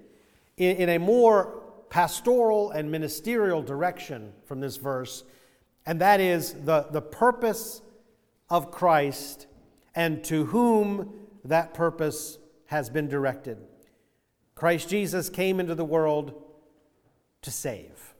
in, 0.58 0.76
in 0.78 0.90
a 0.90 0.98
more 0.98 1.64
pastoral 1.90 2.72
and 2.72 2.92
ministerial 2.92 3.62
direction 3.62 4.34
from 4.46 4.60
this 4.60 4.78
verse, 4.78 5.24
and 5.86 6.02
that 6.02 6.20
is 6.20 6.54
the, 6.66 6.88
the 6.92 7.02
purpose 7.02 7.82
of 8.50 8.72
Christ 8.72 9.48
and 9.96 10.24
to 10.26 10.46
whom 10.46 11.14
that 11.46 11.74
purpose 11.74 12.38
has 12.66 12.90
been 12.90 13.08
directed. 13.08 13.58
Christ 14.56 14.90
Jesus 14.90 15.30
came 15.30 15.60
into 15.60 15.76
the 15.76 15.86
world 15.86 16.44
to 17.44 17.52
save. 17.52 18.14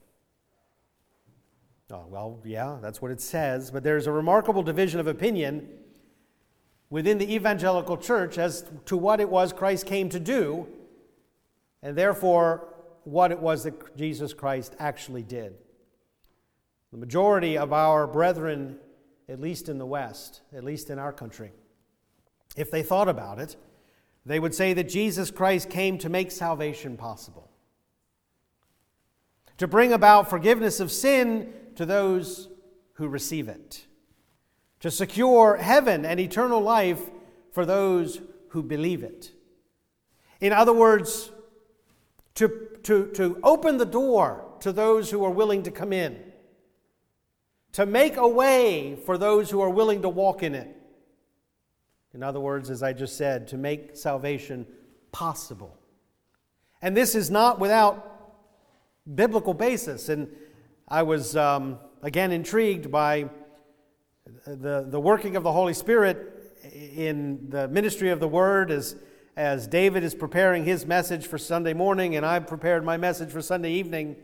Oh, 1.90 2.06
well, 2.08 2.40
yeah, 2.44 2.78
that's 2.80 3.02
what 3.02 3.10
it 3.10 3.20
says, 3.20 3.70
but 3.70 3.82
there's 3.82 4.06
a 4.06 4.12
remarkable 4.12 4.62
division 4.62 5.00
of 5.00 5.06
opinion 5.06 5.68
within 6.90 7.18
the 7.18 7.34
evangelical 7.34 7.96
church 7.96 8.38
as 8.38 8.64
to 8.86 8.96
what 8.96 9.20
it 9.20 9.28
was 9.28 9.52
Christ 9.52 9.86
came 9.86 10.08
to 10.08 10.20
do, 10.20 10.66
and 11.82 11.96
therefore 11.96 12.74
what 13.04 13.30
it 13.30 13.38
was 13.38 13.64
that 13.64 13.96
Jesus 13.96 14.32
Christ 14.32 14.74
actually 14.78 15.22
did. 15.22 15.54
The 16.90 16.98
majority 16.98 17.58
of 17.58 17.72
our 17.72 18.06
brethren, 18.06 18.78
at 19.28 19.40
least 19.40 19.68
in 19.68 19.78
the 19.78 19.86
West, 19.86 20.40
at 20.54 20.64
least 20.64 20.88
in 20.90 20.98
our 20.98 21.12
country, 21.12 21.52
if 22.56 22.70
they 22.70 22.82
thought 22.82 23.08
about 23.08 23.38
it, 23.38 23.56
they 24.24 24.40
would 24.40 24.54
say 24.54 24.72
that 24.74 24.88
Jesus 24.88 25.30
Christ 25.30 25.70
came 25.70 25.98
to 25.98 26.08
make 26.08 26.30
salvation 26.30 26.96
possible, 26.96 27.50
to 29.58 29.68
bring 29.68 29.92
about 29.92 30.30
forgiveness 30.30 30.80
of 30.80 30.90
sin 30.90 31.52
to 31.76 31.84
those 31.84 32.48
who 32.94 33.08
receive 33.08 33.48
it 33.48 33.87
to 34.80 34.90
secure 34.90 35.56
heaven 35.56 36.04
and 36.04 36.20
eternal 36.20 36.60
life 36.60 37.00
for 37.52 37.66
those 37.66 38.20
who 38.50 38.62
believe 38.62 39.02
it. 39.02 39.32
In 40.40 40.52
other 40.52 40.72
words, 40.72 41.30
to, 42.36 42.68
to, 42.84 43.10
to 43.14 43.40
open 43.42 43.78
the 43.78 43.86
door 43.86 44.44
to 44.60 44.72
those 44.72 45.10
who 45.10 45.24
are 45.24 45.30
willing 45.30 45.64
to 45.64 45.70
come 45.70 45.92
in, 45.92 46.22
to 47.72 47.86
make 47.86 48.16
a 48.16 48.28
way 48.28 48.96
for 49.04 49.18
those 49.18 49.50
who 49.50 49.60
are 49.60 49.70
willing 49.70 50.02
to 50.02 50.08
walk 50.08 50.42
in 50.42 50.54
it. 50.54 50.74
In 52.14 52.22
other 52.22 52.40
words, 52.40 52.70
as 52.70 52.82
I 52.82 52.92
just 52.92 53.16
said, 53.16 53.48
to 53.48 53.56
make 53.56 53.96
salvation 53.96 54.66
possible. 55.12 55.76
And 56.80 56.96
this 56.96 57.14
is 57.14 57.30
not 57.30 57.58
without 57.58 58.32
biblical 59.14 59.54
basis. 59.54 60.08
And 60.08 60.28
I 60.86 61.02
was, 61.02 61.36
um, 61.36 61.78
again, 62.02 62.32
intrigued 62.32 62.90
by 62.90 63.28
the, 64.46 64.86
the 64.88 65.00
working 65.00 65.36
of 65.36 65.42
the 65.42 65.52
Holy 65.52 65.74
Spirit 65.74 66.34
in 66.72 67.48
the 67.48 67.68
ministry 67.68 68.10
of 68.10 68.20
the 68.20 68.28
Word 68.28 68.70
as, 68.70 68.96
as 69.36 69.66
David 69.66 70.02
is 70.02 70.14
preparing 70.14 70.64
his 70.64 70.86
message 70.86 71.26
for 71.26 71.38
Sunday 71.38 71.74
morning 71.74 72.16
and 72.16 72.26
I 72.26 72.38
prepared 72.40 72.84
my 72.84 72.96
message 72.96 73.30
for 73.30 73.40
Sunday 73.40 73.72
evening. 73.72 74.16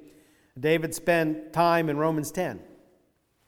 David 0.58 0.94
spent 0.94 1.52
time 1.52 1.88
in 1.88 1.96
Romans 1.96 2.30
10 2.30 2.60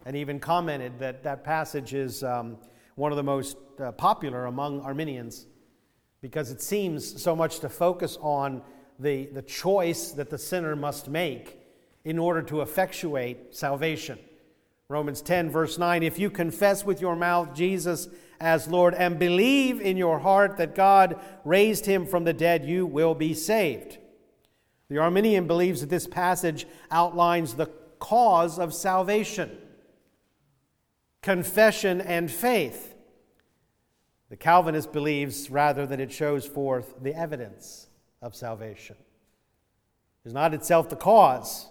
and 0.05 0.17
even 0.17 0.39
commented 0.41 0.99
that 0.99 1.23
that 1.25 1.45
passage 1.45 1.95
is 1.95 2.23
um, 2.23 2.59
one 2.95 3.13
of 3.13 3.17
the 3.17 3.23
most 3.23 3.57
uh, 3.81 3.93
popular 3.93 4.47
among 4.47 4.81
Arminians 4.81 5.47
because 6.21 6.51
it 6.51 6.63
seems 6.63 7.23
so 7.23 7.37
much 7.37 7.61
to 7.61 7.69
focus 7.69 8.19
on 8.21 8.63
the, 8.99 9.27
the 9.27 9.43
choice 9.43 10.13
that 10.13 10.31
the 10.31 10.39
sinner 10.39 10.75
must 10.75 11.09
make 11.09 11.61
in 12.05 12.19
order 12.19 12.41
to 12.41 12.63
effectuate 12.63 13.55
salvation. 13.55 14.19
Romans 14.89 15.21
10, 15.21 15.51
verse 15.51 15.79
9 15.79 16.03
If 16.03 16.19
you 16.19 16.31
confess 16.31 16.85
with 16.85 17.01
your 17.01 17.17
mouth 17.17 17.55
Jesus 17.55 18.09
as 18.41 18.69
Lord 18.69 18.95
and 18.95 19.19
believe 19.19 19.81
in 19.81 19.97
your 19.97 20.21
heart 20.21 20.59
that 20.59 20.75
God 20.75 21.19
raised 21.45 21.87
him 21.87 22.07
from 22.07 22.25
the 22.25 22.33
dead, 22.33 22.65
you 22.65 22.87
will 22.87 23.15
be 23.15 23.35
saved. 23.35 23.99
The 24.89 24.99
Arminian 24.99 25.49
believes 25.49 25.81
that 25.81 25.91
this 25.91 26.07
passage 26.07 26.67
outlines 26.91 27.55
the 27.55 27.67
cause 27.99 28.59
of 28.59 28.75
salvation 28.75 29.59
confession 31.23 32.01
and 32.01 32.31
faith. 32.31 32.95
The 34.29 34.37
Calvinist 34.37 34.93
believes 34.93 35.51
rather 35.51 35.85
that 35.85 35.99
it 35.99 36.13
shows 36.13 36.47
forth 36.47 36.95
the 37.03 37.17
evidence 37.17 37.89
of 38.23 38.37
salvation. 38.37 38.95
It 40.25 40.29
is 40.29 40.35
not 40.35 40.55
itself 40.55 40.89
the 40.89 40.95
cause, 40.95 41.67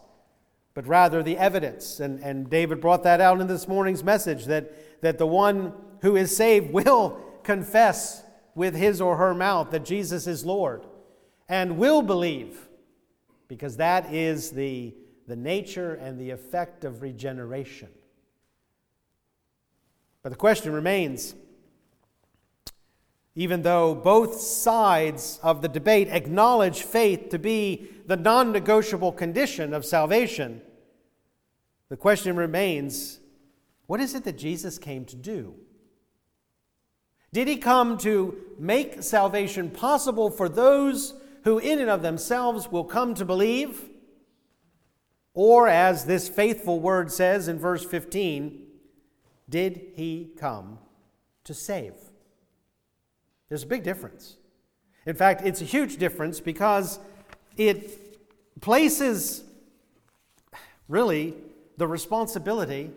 but 0.75 0.86
rather 0.86 1.24
the 1.24 1.38
evidence. 1.38 2.00
And, 2.00 2.20
and 2.20 2.48
David 2.48 2.79
brought 2.79 3.01
that 3.03 3.20
out 3.20 3.41
in 3.41 3.48
this 3.48 3.67
morning's 3.67 4.03
message 4.03 4.46
that, 4.46 5.01
that 5.01 5.17
the 5.17 5.25
one 5.25 5.74
who 6.01 6.15
is 6.15 6.36
saved 6.36 6.72
will 6.72 7.20
confess 7.44 8.22
with 8.53 8.75
his 8.75 9.01
or 9.01 9.17
her 9.17 9.34
mouth 9.34 9.72
that 9.72 9.84
Jesus 9.84 10.27
is 10.27 10.46
Lord 10.46 10.86
and 11.50 11.77
will 11.77 12.01
believe, 12.01 12.67
because 13.48 13.77
that 13.77 14.13
is 14.13 14.51
the, 14.51 14.94
the 15.27 15.36
nature 15.36 15.96
and 15.96 16.20
the 16.20 16.29
effect 16.29 16.84
of 16.84 17.01
regeneration. 17.01 17.89
But 20.22 20.29
the 20.29 20.36
question 20.36 20.74
remains 20.74 21.36
even 23.36 23.63
though 23.63 23.94
both 23.94 24.39
sides 24.39 25.39
of 25.44 25.62
the 25.62 25.67
debate 25.67 26.08
acknowledge 26.10 26.84
faith 26.84 27.29
to 27.29 27.38
be 27.38 27.89
the 28.08 28.18
non 28.18 28.52
negotiable 28.52 29.12
condition 29.12 29.74
of 29.74 29.86
salvation, 29.86 30.62
the 31.90 31.98
question 31.98 32.36
remains 32.36 33.20
what 33.88 34.00
is 34.00 34.16
it 34.16 34.24
that 34.24 34.38
Jesus 34.38 34.78
came 34.78 35.06
to 35.06 35.16
do? 35.16 35.56
Did 37.32 37.48
he 37.48 37.58
come 37.58 37.98
to 38.00 38.38
make 38.58 39.04
salvation 39.04 39.70
possible 39.70 40.30
for 40.30 40.50
those 40.50 41.14
who, 41.44 41.60
in 41.60 41.80
and 41.80 41.90
of 41.90 42.02
themselves, 42.02 42.72
will 42.72 42.84
come 42.84 43.14
to 43.16 43.26
believe? 43.26 43.90
Or, 45.34 45.68
as 45.68 46.06
this 46.06 46.30
faithful 46.30 46.80
word 46.80 47.12
says 47.12 47.48
in 47.48 47.60
verse 47.60 47.86
15, 47.86 48.66
did 49.50 49.82
he 49.96 50.32
come 50.38 50.80
to 51.44 51.54
save? 51.54 51.94
There's 53.50 53.64
a 53.64 53.68
big 53.68 53.84
difference. 53.84 54.38
In 55.06 55.16
fact, 55.16 55.42
it's 55.46 55.62
a 55.62 55.66
huge 55.66 55.98
difference 55.98 56.40
because 56.40 57.00
it 57.58 58.62
places 58.62 59.44
really 60.88 61.34
the 61.78 61.88
responsibility 61.88 62.92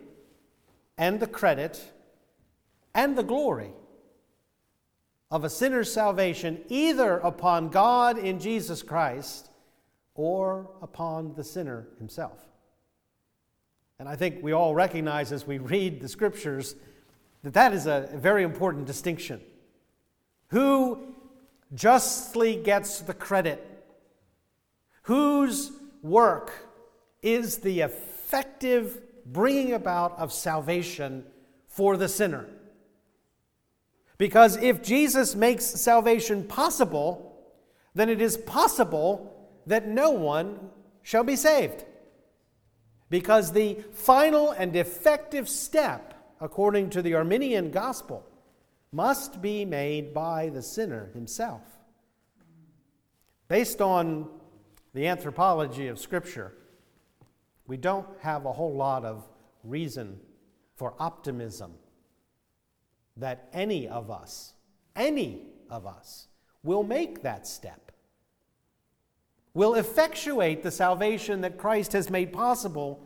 and 0.97 1.19
the 1.19 1.27
credit 1.27 1.81
and 2.93 3.17
the 3.17 3.23
glory 3.23 3.71
of 5.31 5.43
a 5.43 5.49
sinner's 5.49 5.91
salvation 5.91 6.59
either 6.69 7.17
upon 7.19 7.69
God 7.69 8.17
in 8.17 8.39
Jesus 8.39 8.81
Christ 8.81 9.49
or 10.15 10.69
upon 10.81 11.33
the 11.35 11.43
sinner 11.43 11.87
himself. 11.99 12.39
And 13.99 14.09
I 14.09 14.15
think 14.15 14.41
we 14.41 14.53
all 14.53 14.73
recognize 14.73 15.31
as 15.31 15.45
we 15.45 15.57
read 15.57 16.01
the 16.01 16.07
scriptures 16.07 16.75
that 17.43 17.53
that 17.53 17.73
is 17.73 17.85
a 17.85 18.09
very 18.15 18.43
important 18.43 18.85
distinction. 18.85 19.41
Who 20.47 21.13
justly 21.75 22.55
gets 22.55 23.01
the 23.01 23.13
credit 23.13 23.65
whose 25.09 25.71
work 26.03 26.51
is 27.23 27.57
the 27.57 27.79
effective 27.79 29.01
bringing 29.25 29.73
about 29.73 30.15
of 30.19 30.31
salvation 30.31 31.25
for 31.67 31.97
the 31.97 32.07
sinner. 32.07 32.45
Because 34.19 34.55
if 34.57 34.83
Jesus 34.83 35.33
makes 35.33 35.65
salvation 35.65 36.43
possible, 36.43 37.41
then 37.95 38.07
it 38.07 38.21
is 38.21 38.37
possible 38.37 39.49
that 39.65 39.87
no 39.87 40.11
one 40.11 40.69
shall 41.01 41.23
be 41.23 41.35
saved. 41.35 41.85
Because 43.09 43.51
the 43.51 43.83
final 43.91 44.51
and 44.51 44.75
effective 44.75 45.49
step, 45.49 46.13
according 46.39 46.91
to 46.91 47.01
the 47.01 47.15
Arminian 47.15 47.71
gospel, 47.71 48.27
must 48.91 49.41
be 49.41 49.65
made 49.65 50.13
by 50.13 50.49
the 50.49 50.61
sinner 50.61 51.09
himself. 51.15 51.63
Based 53.47 53.81
on 53.81 54.29
the 54.93 55.07
anthropology 55.07 55.87
of 55.87 55.99
Scripture, 55.99 56.53
we 57.67 57.77
don't 57.77 58.07
have 58.21 58.45
a 58.45 58.53
whole 58.53 58.75
lot 58.75 59.05
of 59.05 59.27
reason 59.63 60.19
for 60.75 60.93
optimism 60.99 61.73
that 63.17 63.49
any 63.53 63.87
of 63.87 64.09
us, 64.09 64.53
any 64.95 65.43
of 65.69 65.85
us, 65.85 66.27
will 66.63 66.83
make 66.83 67.21
that 67.21 67.45
step, 67.45 67.91
will 69.53 69.75
effectuate 69.75 70.63
the 70.63 70.71
salvation 70.71 71.41
that 71.41 71.57
Christ 71.57 71.93
has 71.93 72.09
made 72.09 72.33
possible 72.33 73.05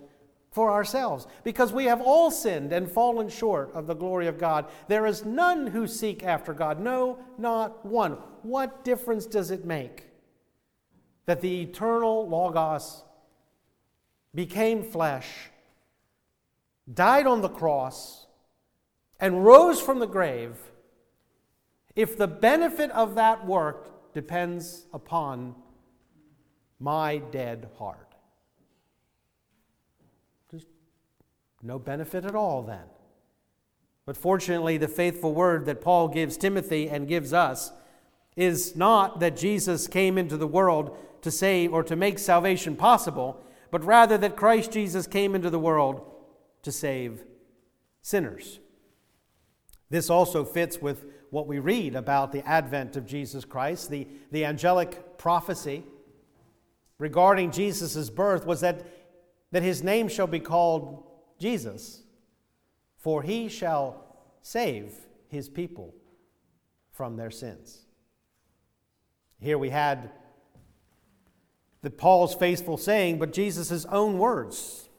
for 0.52 0.72
ourselves, 0.72 1.26
because 1.44 1.74
we 1.74 1.86
have 1.86 2.00
all 2.00 2.30
sinned 2.30 2.72
and 2.72 2.90
fallen 2.90 3.28
short 3.28 3.72
of 3.74 3.88
the 3.88 3.96
glory 3.96 4.28
of 4.28 4.38
God. 4.38 4.68
There 4.88 5.08
is 5.08 5.26
none 5.26 5.66
who 5.66 5.88
seek 5.88 6.24
after 6.24 6.54
God, 6.54 6.80
no, 6.80 7.18
not 7.40 7.84
one. 7.84 8.12
What 8.44 8.86
difference 8.86 9.26
does 9.26 9.50
it 9.50 9.66
make 9.66 10.13
that 11.26 11.42
the 11.42 11.62
eternal 11.62 12.28
Logos 12.28 13.04
became 14.36 14.84
flesh, 14.84 15.50
died 16.92 17.28
on 17.28 17.42
the 17.42 17.50
cross, 17.50 18.28
and 19.20 19.46
rose 19.46 19.80
from 19.80 20.00
the 20.00 20.08
grave 20.08 20.58
if 21.96 22.18
the 22.18 22.28
benefit 22.28 22.92
of 22.92 23.16
that 23.16 23.46
work 23.46 24.14
depends 24.14 24.86
upon 24.94 25.56
my 26.80 27.18
dead 27.18 27.70
heart? 27.78 28.16
Just 30.52 30.68
no 31.62 31.80
benefit 31.80 32.26
at 32.26 32.36
all 32.36 32.64
then. 32.64 32.86
But 34.06 34.18
fortunately, 34.18 34.78
the 34.78 34.88
faithful 34.88 35.34
word 35.34 35.66
that 35.66 35.82
Paul 35.82 36.10
gives 36.10 36.36
Timothy 36.36 36.90
and 36.90 37.08
gives 37.08 37.32
us 37.32 37.72
is 38.36 38.76
not 38.76 39.20
that 39.20 39.38
Jesus 39.38 39.88
came 39.88 40.18
into 40.18 40.38
the 40.38 40.48
world 40.48 40.98
to 41.22 41.32
save 41.32 41.74
or 41.74 41.84
to 41.84 41.96
make 41.96 42.20
salvation 42.20 42.76
possible, 42.76 43.42
but 43.72 43.84
rather 43.84 44.18
that 44.18 44.36
Christ 44.36 44.72
Jesus 44.72 45.08
came 45.08 45.36
into 45.36 45.50
the 45.50 45.60
world 45.60 46.02
to 46.64 46.72
save 46.72 47.24
sinners. 48.02 48.60
This 49.90 50.10
also 50.10 50.44
fits 50.44 50.82
with 50.82 51.06
what 51.30 51.48
we 51.48 51.60
read 51.60 51.96
about 51.96 52.32
the 52.32 52.48
advent 52.48 52.96
of 52.96 53.06
Jesus 53.06 53.46
Christ. 53.46 53.90
The, 53.90 54.08
the 54.32 54.46
angelic 54.46 55.18
prophecy 55.18 55.84
regarding 57.00 57.52
Jesus' 57.52 58.10
birth 58.10 58.46
was 58.46 58.62
that, 58.62 58.86
that 59.52 59.64
his 59.64 59.84
name 59.84 60.08
shall 60.08 60.28
be 60.28 60.40
called 60.40 61.04
Jesus, 61.40 62.04
for 62.98 63.24
he 63.24 63.50
shall 63.50 64.04
save 64.42 64.94
his 65.28 65.50
people 65.50 65.94
from 66.92 67.16
their 67.16 67.32
sins. 67.32 67.86
Here 69.44 69.58
we 69.58 69.70
had 69.70 70.10
the 71.82 71.90
Paul's 71.90 72.34
faithful 72.34 72.78
saying, 72.78 73.20
but 73.20 73.34
Jesus' 73.34 73.86
own 73.86 74.18
words. 74.18 74.90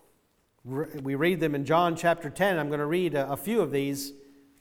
We 0.64 1.14
read 1.14 1.40
them 1.40 1.55
in 1.55 1.64
John 1.64 1.97
chapter 1.97 2.31
10. 2.31 2.59
I'm 2.59 2.68
going 2.68 2.79
to 2.79 2.87
read 2.87 3.14
a, 3.14 3.33
a 3.33 3.37
few 3.37 3.61
of 3.61 3.73
these. 3.73 4.12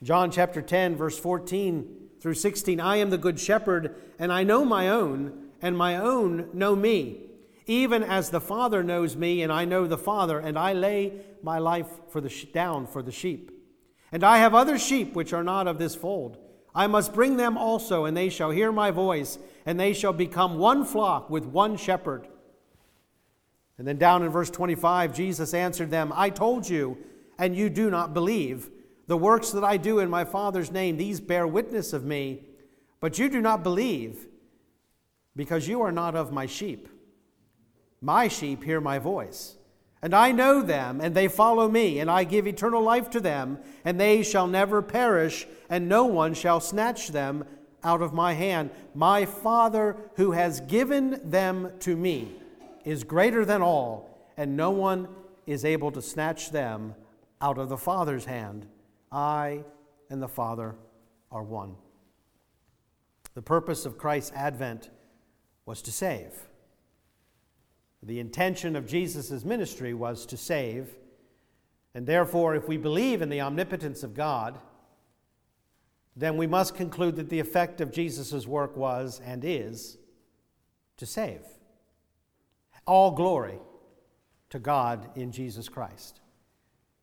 John 0.01 0.31
chapter 0.31 0.61
10, 0.61 0.95
verse 0.95 1.19
14 1.19 2.09
through 2.19 2.33
16. 2.33 2.79
I 2.79 2.97
am 2.97 3.09
the 3.09 3.17
good 3.17 3.39
shepherd, 3.39 3.95
and 4.17 4.31
I 4.31 4.43
know 4.43 4.65
my 4.65 4.89
own, 4.89 5.49
and 5.61 5.77
my 5.77 5.97
own 5.97 6.49
know 6.53 6.75
me 6.75 7.23
even 7.65 8.03
as 8.03 8.29
the 8.29 8.41
Father 8.41 8.83
knows 8.83 9.15
me, 9.15 9.41
and 9.41 9.51
I 9.51 9.65
know 9.65 9.87
the 9.87 9.97
Father, 9.97 10.39
and 10.39 10.57
I 10.57 10.73
lay 10.73 11.13
my 11.41 11.59
life 11.59 11.87
for 12.09 12.19
the 12.19 12.29
sh- 12.29 12.45
down 12.45 12.87
for 12.87 13.01
the 13.01 13.11
sheep. 13.11 13.51
And 14.11 14.23
I 14.23 14.39
have 14.39 14.53
other 14.53 14.77
sheep 14.77 15.13
which 15.13 15.33
are 15.33 15.43
not 15.43 15.67
of 15.67 15.77
this 15.77 15.95
fold. 15.95 16.37
I 16.75 16.87
must 16.87 17.13
bring 17.13 17.37
them 17.37 17.57
also, 17.57 18.05
and 18.05 18.15
they 18.17 18.29
shall 18.29 18.51
hear 18.51 18.71
my 18.71 18.91
voice, 18.91 19.37
and 19.65 19.79
they 19.79 19.93
shall 19.93 20.13
become 20.13 20.57
one 20.57 20.85
flock 20.85 21.29
with 21.29 21.45
one 21.45 21.77
shepherd. 21.77 22.27
And 23.77 23.87
then 23.87 23.97
down 23.97 24.23
in 24.23 24.29
verse 24.29 24.49
25, 24.49 25.13
Jesus 25.13 25.53
answered 25.53 25.91
them, 25.91 26.11
I 26.15 26.29
told 26.29 26.67
you, 26.67 26.97
and 27.37 27.55
you 27.55 27.69
do 27.69 27.89
not 27.89 28.13
believe. 28.13 28.69
The 29.07 29.17
works 29.17 29.51
that 29.51 29.63
I 29.63 29.77
do 29.77 29.99
in 29.99 30.09
my 30.09 30.25
Father's 30.25 30.71
name, 30.71 30.97
these 30.97 31.19
bear 31.19 31.45
witness 31.45 31.91
of 31.93 32.05
me, 32.05 32.45
but 32.99 33.19
you 33.19 33.29
do 33.29 33.41
not 33.41 33.63
believe, 33.63 34.27
because 35.35 35.67
you 35.67 35.81
are 35.81 35.91
not 35.91 36.15
of 36.15 36.31
my 36.31 36.45
sheep. 36.45 36.87
My 37.99 38.27
sheep 38.27 38.63
hear 38.63 38.79
my 38.79 38.99
voice, 38.99 39.57
and 40.01 40.13
I 40.13 40.31
know 40.31 40.61
them, 40.61 41.01
and 41.01 41.15
they 41.15 41.27
follow 41.27 41.67
me, 41.67 41.99
and 41.99 42.09
I 42.09 42.23
give 42.23 42.47
eternal 42.47 42.81
life 42.81 43.09
to 43.11 43.19
them, 43.19 43.59
and 43.83 43.99
they 43.99 44.23
shall 44.23 44.47
never 44.47 44.81
perish, 44.81 45.47
and 45.73 45.89
no 45.89 46.05
one 46.05 46.35
shall 46.35 46.59
snatch 46.59 47.07
them 47.07 47.43
out 47.83 48.03
of 48.03 48.13
my 48.13 48.33
hand. 48.33 48.69
My 48.93 49.25
Father, 49.25 49.97
who 50.17 50.33
has 50.33 50.61
given 50.61 51.19
them 51.27 51.71
to 51.79 51.97
me, 51.97 52.31
is 52.85 53.03
greater 53.03 53.43
than 53.43 53.63
all, 53.63 54.29
and 54.37 54.55
no 54.55 54.69
one 54.69 55.07
is 55.47 55.65
able 55.65 55.89
to 55.93 55.99
snatch 55.99 56.51
them 56.51 56.93
out 57.41 57.57
of 57.57 57.69
the 57.69 57.77
Father's 57.77 58.25
hand. 58.25 58.67
I 59.11 59.63
and 60.11 60.21
the 60.21 60.27
Father 60.27 60.75
are 61.31 61.41
one. 61.41 61.73
The 63.33 63.41
purpose 63.41 63.83
of 63.87 63.97
Christ's 63.97 64.31
advent 64.35 64.91
was 65.65 65.81
to 65.81 65.91
save. 65.91 66.33
The 68.03 68.19
intention 68.19 68.75
of 68.75 68.85
Jesus' 68.85 69.43
ministry 69.43 69.95
was 69.95 70.27
to 70.27 70.37
save. 70.37 70.95
And 71.95 72.05
therefore, 72.05 72.53
if 72.53 72.67
we 72.67 72.77
believe 72.77 73.23
in 73.23 73.29
the 73.29 73.41
omnipotence 73.41 74.03
of 74.03 74.13
God, 74.13 74.59
then 76.15 76.37
we 76.37 76.47
must 76.47 76.75
conclude 76.75 77.15
that 77.15 77.29
the 77.29 77.39
effect 77.39 77.81
of 77.81 77.91
Jesus' 77.91 78.45
work 78.45 78.77
was 78.77 79.21
and 79.25 79.43
is 79.43 79.97
to 80.97 81.05
save. 81.05 81.41
All 82.85 83.11
glory 83.11 83.59
to 84.49 84.59
God 84.59 85.09
in 85.15 85.31
Jesus 85.31 85.69
Christ. 85.69 86.21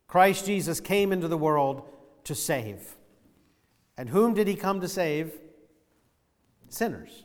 Christ 0.06 0.46
Jesus 0.46 0.80
came 0.80 1.12
into 1.12 1.28
the 1.28 1.38
world 1.38 1.88
to 2.24 2.34
save. 2.34 2.96
And 3.96 4.08
whom 4.08 4.34
did 4.34 4.46
he 4.46 4.54
come 4.54 4.80
to 4.80 4.88
save? 4.88 5.32
Sinners. 6.68 7.24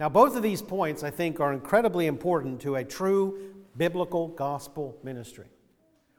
Now, 0.00 0.08
both 0.08 0.36
of 0.36 0.42
these 0.42 0.62
points, 0.62 1.02
I 1.02 1.10
think, 1.10 1.40
are 1.40 1.52
incredibly 1.52 2.06
important 2.06 2.60
to 2.60 2.76
a 2.76 2.84
true 2.84 3.54
biblical 3.76 4.28
gospel 4.28 4.96
ministry. 5.02 5.48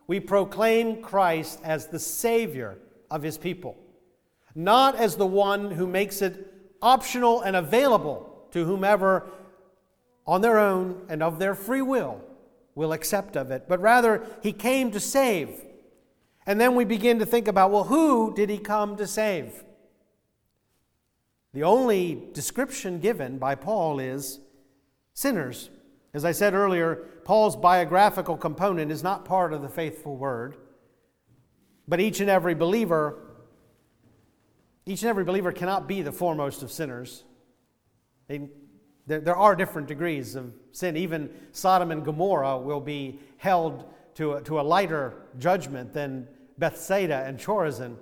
We 0.08 0.20
proclaim 0.20 1.02
Christ 1.02 1.60
as 1.64 1.88
the 1.88 2.00
Savior 2.00 2.78
of 3.12 3.22
His 3.22 3.38
people, 3.38 3.78
not 4.56 4.96
as 4.96 5.16
the 5.16 5.26
one 5.26 5.72
who 5.72 5.88
makes 5.88 6.22
it 6.22 6.54
optional 6.82 7.42
and 7.42 7.56
available 7.56 8.48
to 8.52 8.66
whomever 8.66 9.30
on 10.26 10.42
their 10.42 10.60
own 10.60 11.06
and 11.10 11.24
of 11.24 11.40
their 11.40 11.56
free 11.56 11.82
will 11.82 12.22
will 12.76 12.94
accept 12.94 13.36
of 13.36 13.52
it, 13.52 13.66
but 13.68 13.82
rather 13.82 14.26
He 14.42 14.54
came 14.54 14.92
to 14.92 15.00
save. 15.00 15.66
And 16.46 16.60
then 16.60 16.76
we 16.76 16.86
begin 16.86 17.20
to 17.20 17.26
think 17.26 17.48
about 17.48 17.72
well, 17.72 17.86
who 17.86 18.34
did 18.34 18.50
He 18.50 18.58
come 18.58 18.96
to 18.98 19.08
save? 19.08 19.64
The 21.54 21.64
only 21.64 22.28
description 22.34 23.00
given 23.00 23.38
by 23.38 23.56
Paul 23.56 24.00
is 24.00 24.40
sinners. 25.14 25.70
As 26.14 26.26
I 26.26 26.32
said 26.32 26.54
earlier, 26.54 27.08
Paul's 27.24 27.56
biographical 27.56 28.38
component 28.38 28.92
is 28.92 29.04
not 29.04 29.26
part 29.26 29.54
of 29.54 29.62
the 29.62 29.70
faithful 29.70 30.16
word, 30.16 30.56
but 31.88 32.00
each 32.00 32.20
and 32.20 32.30
every 32.30 32.56
believer 32.56 33.29
each 34.86 35.02
and 35.04 35.10
every 35.10 35.24
believer 35.24 35.52
cannot 35.52 35.88
be 35.88 36.02
the 36.02 36.12
foremost 36.12 36.64
of 36.64 36.72
sinners. 36.72 37.24
They, 38.28 38.50
there, 39.08 39.20
there 39.20 39.36
are 39.36 39.56
different 39.56 39.88
degrees 39.88 40.36
of 40.36 40.54
sin. 40.72 40.96
Even 40.98 41.30
Sodom 41.52 41.92
and 41.92 42.06
Gomorrah 42.06 42.58
will 42.58 42.80
be 42.80 43.20
held 43.38 43.86
to 44.16 44.34
a, 44.34 44.42
to 44.44 44.60
a 44.60 44.62
lighter 44.62 45.14
judgment 45.38 45.94
than 45.94 46.28
Bethsaida 46.58 47.24
and 47.26 47.40
Chorazin. 47.40 47.96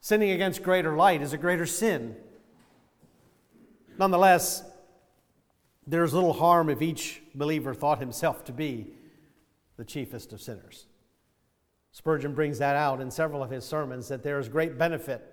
Sinning 0.00 0.30
against 0.30 0.62
greater 0.62 0.96
light 0.96 1.22
is 1.22 1.32
a 1.32 1.38
greater 1.38 1.66
sin. 1.66 2.16
Nonetheless, 3.98 4.64
there's 5.86 6.12
little 6.12 6.32
harm 6.32 6.68
if 6.68 6.82
each 6.82 7.22
believer 7.34 7.74
thought 7.74 7.98
himself 7.98 8.44
to 8.44 8.52
be 8.52 8.88
the 9.76 9.84
chiefest 9.84 10.32
of 10.32 10.40
sinners. 10.40 10.86
Spurgeon 11.92 12.34
brings 12.34 12.58
that 12.58 12.74
out 12.74 13.00
in 13.00 13.10
several 13.10 13.42
of 13.42 13.50
his 13.50 13.64
sermons 13.64 14.08
that 14.08 14.22
there 14.22 14.38
is 14.38 14.48
great 14.48 14.78
benefit 14.78 15.31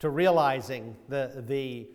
to 0.00 0.10
realizing 0.10 0.96
the, 1.08 1.44
the 1.46 1.88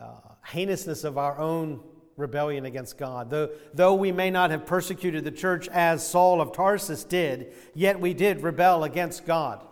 uh, 0.00 0.34
heinousness 0.42 1.04
of 1.04 1.18
our 1.18 1.38
own 1.38 1.80
rebellion 2.16 2.66
against 2.66 2.98
God. 2.98 3.30
Though, 3.30 3.50
though 3.72 3.94
we 3.94 4.12
may 4.12 4.30
not 4.30 4.50
have 4.50 4.66
persecuted 4.66 5.24
the 5.24 5.30
church 5.30 5.68
as 5.68 6.06
Saul 6.06 6.40
of 6.40 6.52
Tarsus 6.52 7.04
did, 7.04 7.52
yet 7.74 8.00
we 8.00 8.12
did 8.12 8.42
rebel 8.42 8.84
against 8.84 9.24
God, 9.24 9.64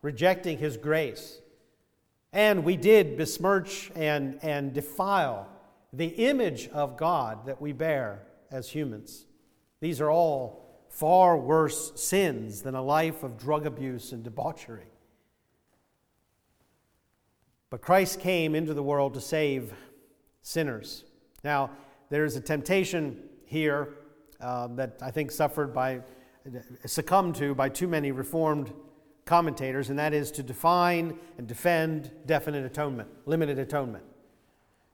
rejecting 0.00 0.58
his 0.58 0.76
grace. 0.76 1.40
And 2.32 2.64
we 2.64 2.76
did 2.76 3.16
besmirch 3.16 3.90
and, 3.94 4.38
and 4.42 4.72
defile 4.72 5.48
the 5.92 6.06
image 6.06 6.68
of 6.68 6.96
God 6.96 7.46
that 7.46 7.60
we 7.60 7.72
bear 7.72 8.22
as 8.50 8.68
humans. 8.70 9.26
These 9.80 10.00
are 10.00 10.10
all 10.10 10.86
far 10.88 11.36
worse 11.36 12.00
sins 12.00 12.62
than 12.62 12.74
a 12.74 12.82
life 12.82 13.22
of 13.22 13.38
drug 13.38 13.66
abuse 13.66 14.12
and 14.12 14.22
debauchery. 14.22 14.86
But 17.70 17.82
Christ 17.82 18.20
came 18.20 18.54
into 18.54 18.74
the 18.74 18.82
world 18.82 19.14
to 19.14 19.20
save 19.20 19.72
sinners. 20.42 21.04
Now, 21.44 21.70
there's 22.10 22.36
a 22.36 22.40
temptation 22.40 23.22
here 23.44 23.96
uh, 24.40 24.68
that 24.68 24.98
I 25.02 25.10
think 25.10 25.30
suffered 25.30 25.74
by, 25.74 26.00
succumbed 26.86 27.34
to 27.36 27.54
by 27.54 27.68
too 27.68 27.88
many 27.88 28.12
Reformed 28.12 28.72
commentators, 29.24 29.90
and 29.90 29.98
that 29.98 30.14
is 30.14 30.30
to 30.32 30.42
define 30.42 31.18
and 31.36 31.46
defend 31.46 32.10
definite 32.24 32.64
atonement, 32.64 33.10
limited 33.26 33.58
atonement. 33.58 34.04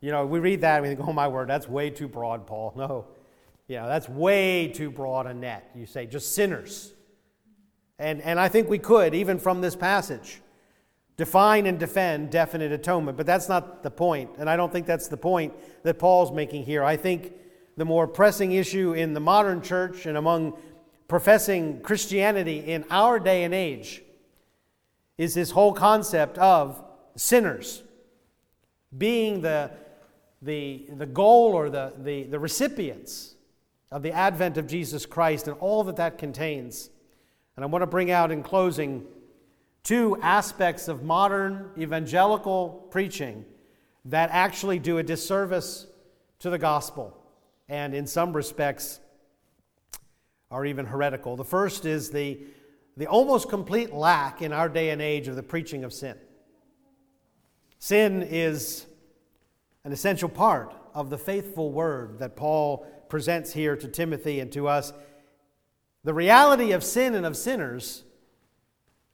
You 0.01 0.11
know, 0.11 0.27
we 0.27 0.41
read 0.41 0.61
that 0.63 0.77
and 0.77 0.83
we 0.83 0.89
think, 0.89 1.09
oh 1.09 1.13
my 1.13 1.29
word, 1.29 1.49
that's 1.49 1.69
way 1.69 1.91
too 1.91 2.09
broad, 2.09 2.47
Paul. 2.47 2.75
No. 2.77 3.07
You 3.67 3.77
know, 3.77 3.89
that's 3.89 4.11
way 4.11 4.69
too 4.69 4.91
broad 4.91 5.27
a 5.27 5.33
net. 5.33 5.71
You 5.75 5.87
say 5.87 6.05
just 6.05 6.35
sinners. 6.35 6.93
And, 7.99 8.21
and 8.21 8.39
I 8.39 8.49
think 8.49 8.69
we 8.69 8.79
could, 8.79 9.15
even 9.15 9.39
from 9.39 9.63
this 9.63 9.75
passage, 9.75 10.43
define 11.17 11.67
and 11.67 11.79
defend 11.79 12.31
definite 12.31 12.73
atonement. 12.73 13.17
But 13.17 13.27
that's 13.27 13.49
not 13.49 13.83
the. 13.83 13.91
And 14.39 14.51
I 14.51 14.57
don't 14.57 14.73
think 14.73 14.87
that's 14.87 15.09
the 15.09 15.17
point 15.17 15.55
that 15.83 15.99
Paul's 15.99 16.33
making 16.33 16.65
here. 16.65 16.83
I 16.83 16.97
think 16.97 17.33
the 17.77 17.85
more 17.85 18.07
pressing 18.07 18.53
issue 18.53 18.93
in 18.93 19.15
the 19.15 19.21
modern 19.21 19.63
church 19.63 20.07
and 20.07 20.17
among 20.17 20.57
professing 21.09 21.81
Christianity 21.81 22.59
in 22.59 22.85
our 22.91 23.19
day 23.19 23.45
and 23.45 23.55
age 23.55 24.03
is 25.19 25.35
this 25.35 25.51
whole 25.51 25.73
concept 25.73 26.39
of 26.39 26.83
sinners 27.17 27.83
being 28.97 29.41
the, 29.41 29.71
the, 30.43 30.87
the 30.97 31.07
goal 31.07 31.53
or 31.53 31.71
the, 31.71 31.93
the, 31.99 32.25
the 32.25 32.39
recipients 32.39 33.35
of 33.91 34.03
the 34.03 34.13
advent 34.13 34.57
of 34.57 34.67
Jesus 34.67 35.07
Christ 35.07 35.47
and 35.47 35.57
all 35.59 35.85
that 35.85 35.97
that 35.97 36.19
contains. 36.19 36.91
And 37.57 37.65
I 37.65 37.67
want 37.67 37.83
to 37.83 37.87
bring 37.87 38.11
out 38.11 38.33
in 38.33 38.43
closing 38.43 39.05
two 39.85 40.19
aspects 40.23 40.89
of 40.89 41.05
modern 41.05 41.71
evangelical 41.79 42.87
preaching 42.91 43.45
that 44.07 44.31
actually 44.33 44.79
do 44.79 44.99
a 44.99 45.03
disservice 45.03 45.87
to 46.41 46.51
the 46.51 46.59
gospel 46.59 47.17
and, 47.69 47.95
in 47.95 48.07
some 48.07 48.33
respects, 48.33 48.99
are 50.51 50.65
even 50.65 50.87
heretical. 50.87 51.37
The 51.37 51.45
first 51.45 51.85
is 51.85 52.11
the, 52.11 52.41
the 52.97 53.07
almost 53.07 53.49
complete 53.49 53.93
lack 53.93 54.41
in 54.43 54.53
our 54.53 54.69
day 54.69 54.91
and 54.91 55.03
age 55.03 55.29
of 55.29 55.37
the 55.37 55.43
preaching 55.43 55.85
of 55.85 55.93
sin. 55.93 56.17
Sin 57.79 58.23
is 58.23 58.87
an 59.85 59.93
essential 59.93 60.29
part 60.29 60.75
of 60.95 61.11
the 61.11 61.19
faithful 61.19 61.71
word 61.71 62.19
that 62.21 62.37
Paul 62.37 62.87
presents 63.11 63.53
here 63.53 63.77
to 63.77 63.89
Timothy 63.89 64.41
and 64.41 64.51
to 64.53 64.67
us. 64.69 64.95
The 66.05 66.15
reality 66.15 66.73
of 66.73 66.83
sin 66.83 67.15
and 67.15 67.27
of 67.27 67.37
sinners 67.37 68.04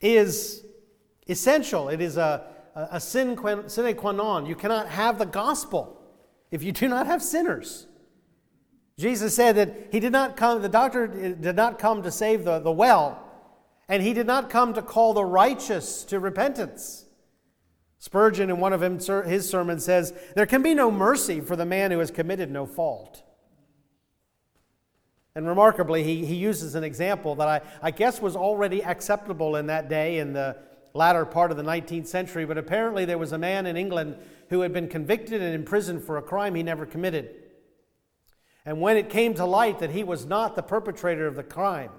is 0.00 0.64
essential. 1.28 1.88
It 1.88 2.00
is 2.00 2.16
a, 2.16 2.44
a, 2.74 3.00
sine 3.00 3.36
qua 3.36 4.12
non. 4.12 4.46
You 4.46 4.54
cannot 4.54 4.88
have 4.88 5.18
the 5.18 5.26
gospel 5.26 6.00
if 6.50 6.62
you 6.62 6.72
do 6.72 6.88
not 6.88 7.06
have 7.06 7.22
sinners. 7.22 7.86
Jesus 8.98 9.34
said 9.34 9.56
that 9.56 9.88
he 9.92 10.00
did 10.00 10.12
not 10.12 10.36
come, 10.36 10.60
the 10.60 10.68
doctor 10.68 11.06
did 11.06 11.56
not 11.56 11.78
come 11.78 12.02
to 12.02 12.10
save 12.10 12.44
the, 12.44 12.58
the 12.58 12.72
well, 12.72 13.26
and 13.88 14.02
he 14.02 14.12
did 14.12 14.26
not 14.26 14.50
come 14.50 14.74
to 14.74 14.82
call 14.82 15.14
the 15.14 15.24
righteous 15.24 16.04
to 16.04 16.20
repentance. 16.20 17.06
Spurgeon, 17.98 18.50
in 18.50 18.58
one 18.58 18.72
of 18.72 18.80
his 18.80 19.48
sermons, 19.48 19.84
says, 19.84 20.14
There 20.34 20.46
can 20.46 20.62
be 20.62 20.74
no 20.74 20.90
mercy 20.90 21.40
for 21.40 21.54
the 21.54 21.66
man 21.66 21.90
who 21.90 21.98
has 21.98 22.10
committed 22.10 22.50
no 22.50 22.66
fault. 22.66 23.22
And 25.34 25.46
remarkably, 25.46 26.02
he, 26.02 26.24
he 26.26 26.34
uses 26.34 26.74
an 26.74 26.82
example 26.82 27.36
that 27.36 27.48
I, 27.48 27.60
I 27.82 27.90
guess 27.90 28.20
was 28.20 28.34
already 28.34 28.82
acceptable 28.82 29.56
in 29.56 29.66
that 29.66 29.88
day 29.88 30.18
in 30.18 30.32
the 30.32 30.56
latter 30.92 31.24
part 31.24 31.50
of 31.50 31.56
the 31.56 31.62
19th 31.62 32.08
century, 32.08 32.44
but 32.44 32.58
apparently 32.58 33.04
there 33.04 33.18
was 33.18 33.32
a 33.32 33.38
man 33.38 33.66
in 33.66 33.76
England 33.76 34.16
who 34.48 34.62
had 34.62 34.72
been 34.72 34.88
convicted 34.88 35.40
and 35.40 35.54
imprisoned 35.54 36.02
for 36.02 36.16
a 36.16 36.22
crime 36.22 36.54
he 36.54 36.62
never 36.62 36.84
committed. 36.84 37.30
And 38.64 38.80
when 38.80 38.96
it 38.96 39.08
came 39.08 39.34
to 39.34 39.44
light 39.44 39.78
that 39.78 39.90
he 39.90 40.04
was 40.04 40.26
not 40.26 40.56
the 40.56 40.62
perpetrator 40.62 41.26
of 41.26 41.36
the 41.36 41.44
crime, 41.44 41.90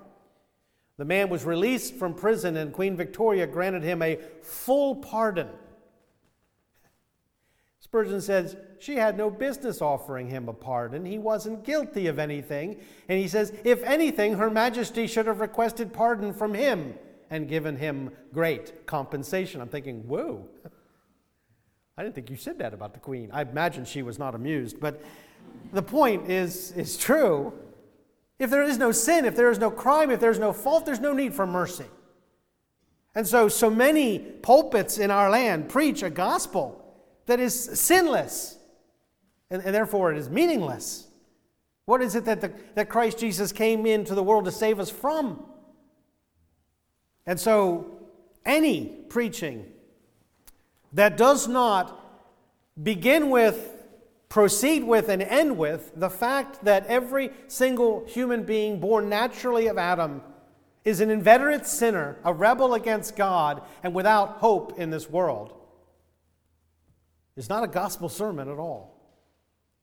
the 0.98 1.06
man 1.06 1.30
was 1.30 1.46
released 1.46 1.96
from 1.96 2.14
prison, 2.14 2.58
and 2.58 2.74
Queen 2.74 2.96
Victoria 2.96 3.48
granted 3.48 3.82
him 3.82 4.02
a 4.02 4.20
full 4.42 4.98
pardon. 4.98 5.48
Spurgeon 7.80 8.22
says 8.22 8.56
she 8.82 8.96
had 8.96 9.16
no 9.16 9.30
business 9.30 9.82
offering 9.82 10.28
him 10.28 10.50
a 10.50 10.54
pardon. 10.54 11.06
He 11.06 11.20
wasn't 11.20 11.64
guilty 11.64 12.08
of 12.08 12.18
anything. 12.18 12.80
And 13.08 13.20
he 13.20 13.28
says, 13.28 13.54
if 13.64 13.84
anything, 13.84 14.34
Her 14.34 14.50
Majesty 14.50 15.06
should 15.06 15.28
have 15.28 15.40
requested 15.40 15.94
pardon 15.94 16.34
from 16.34 16.54
him 16.54 16.96
and 17.30 17.48
given 17.48 17.78
him 17.78 18.12
great 18.34 18.88
compensation. 18.88 19.62
I'm 19.62 19.70
thinking, 19.70 20.08
whoa. 20.08 20.48
I 21.98 22.04
didn't 22.04 22.16
think 22.16 22.32
you 22.32 22.36
said 22.36 22.58
that 22.60 22.74
about 22.74 22.94
the 22.94 23.00
Queen. 23.00 23.30
I 23.32 23.44
imagine 23.44 23.86
she 23.86 24.02
was 24.02 24.18
not 24.18 24.34
amused. 24.34 24.80
But 24.80 25.02
the 25.72 25.84
point 25.84 26.30
is, 26.30 26.72
is 26.72 26.98
true. 26.98 27.54
If 28.40 28.50
there 28.50 28.64
is 28.64 28.80
no 28.80 28.92
sin, 28.92 29.26
if 29.26 29.36
there 29.36 29.52
is 29.52 29.60
no 29.60 29.70
crime, 29.70 30.10
if 30.10 30.20
there's 30.20 30.40
no 30.40 30.52
fault, 30.54 30.88
there's 30.88 31.00
no 31.00 31.14
need 31.14 31.36
for 31.36 31.46
mercy. 31.46 31.86
And 33.14 33.28
so, 33.28 33.48
so 33.48 33.70
many 33.70 34.18
pulpits 34.18 34.98
in 34.98 35.12
our 35.12 35.30
land 35.30 35.70
preach 35.70 36.02
a 36.02 36.10
gospel 36.10 36.84
that 37.28 37.40
is 37.40 37.80
sinless, 37.80 38.58
and, 39.52 39.62
and 39.64 39.76
therefore 39.76 40.12
it 40.12 40.18
is 40.18 40.30
meaningless. 40.30 41.08
What 41.86 42.02
is 42.02 42.16
it 42.16 42.26
that, 42.26 42.42
the, 42.42 42.54
that 42.76 42.90
Christ 42.90 43.20
Jesus 43.20 43.52
came 43.52 43.86
into 43.86 44.16
the 44.16 44.24
world 44.24 44.46
to 44.46 44.52
save 44.52 44.80
us 44.80 44.90
from? 44.90 45.44
And 47.26 47.40
so, 47.40 48.00
any 48.46 48.86
preaching 49.10 49.66
that 50.94 51.18
does 51.18 51.48
not 51.48 51.98
begin 52.82 53.30
with, 53.30 53.70
proceed 54.30 54.84
with, 54.84 55.10
and 55.10 55.22
end 55.22 55.58
with 55.58 55.92
the 55.96 56.10
fact 56.10 56.64
that 56.64 56.88
every 56.88 57.32
single 57.48 58.06
human 58.08 58.44
being 58.44 58.80
born 58.80 59.10
naturally 59.10 59.68
of 59.68 59.78
Adam 59.78 60.22
is 60.84 61.00
an 61.00 61.12
inveterate 61.12 61.68
sinner, 61.68 62.18
a 62.24 62.34
rebel 62.34 62.74
against 62.74 63.16
God, 63.16 63.62
and 63.84 63.94
without 63.94 64.38
hope 64.38 64.80
in 64.80 64.90
this 64.90 65.10
world 65.10 65.54
is 67.36 67.50
not 67.50 67.64
a 67.64 67.68
gospel 67.68 68.10
sermon 68.10 68.50
at 68.50 68.58
all. 68.58 68.91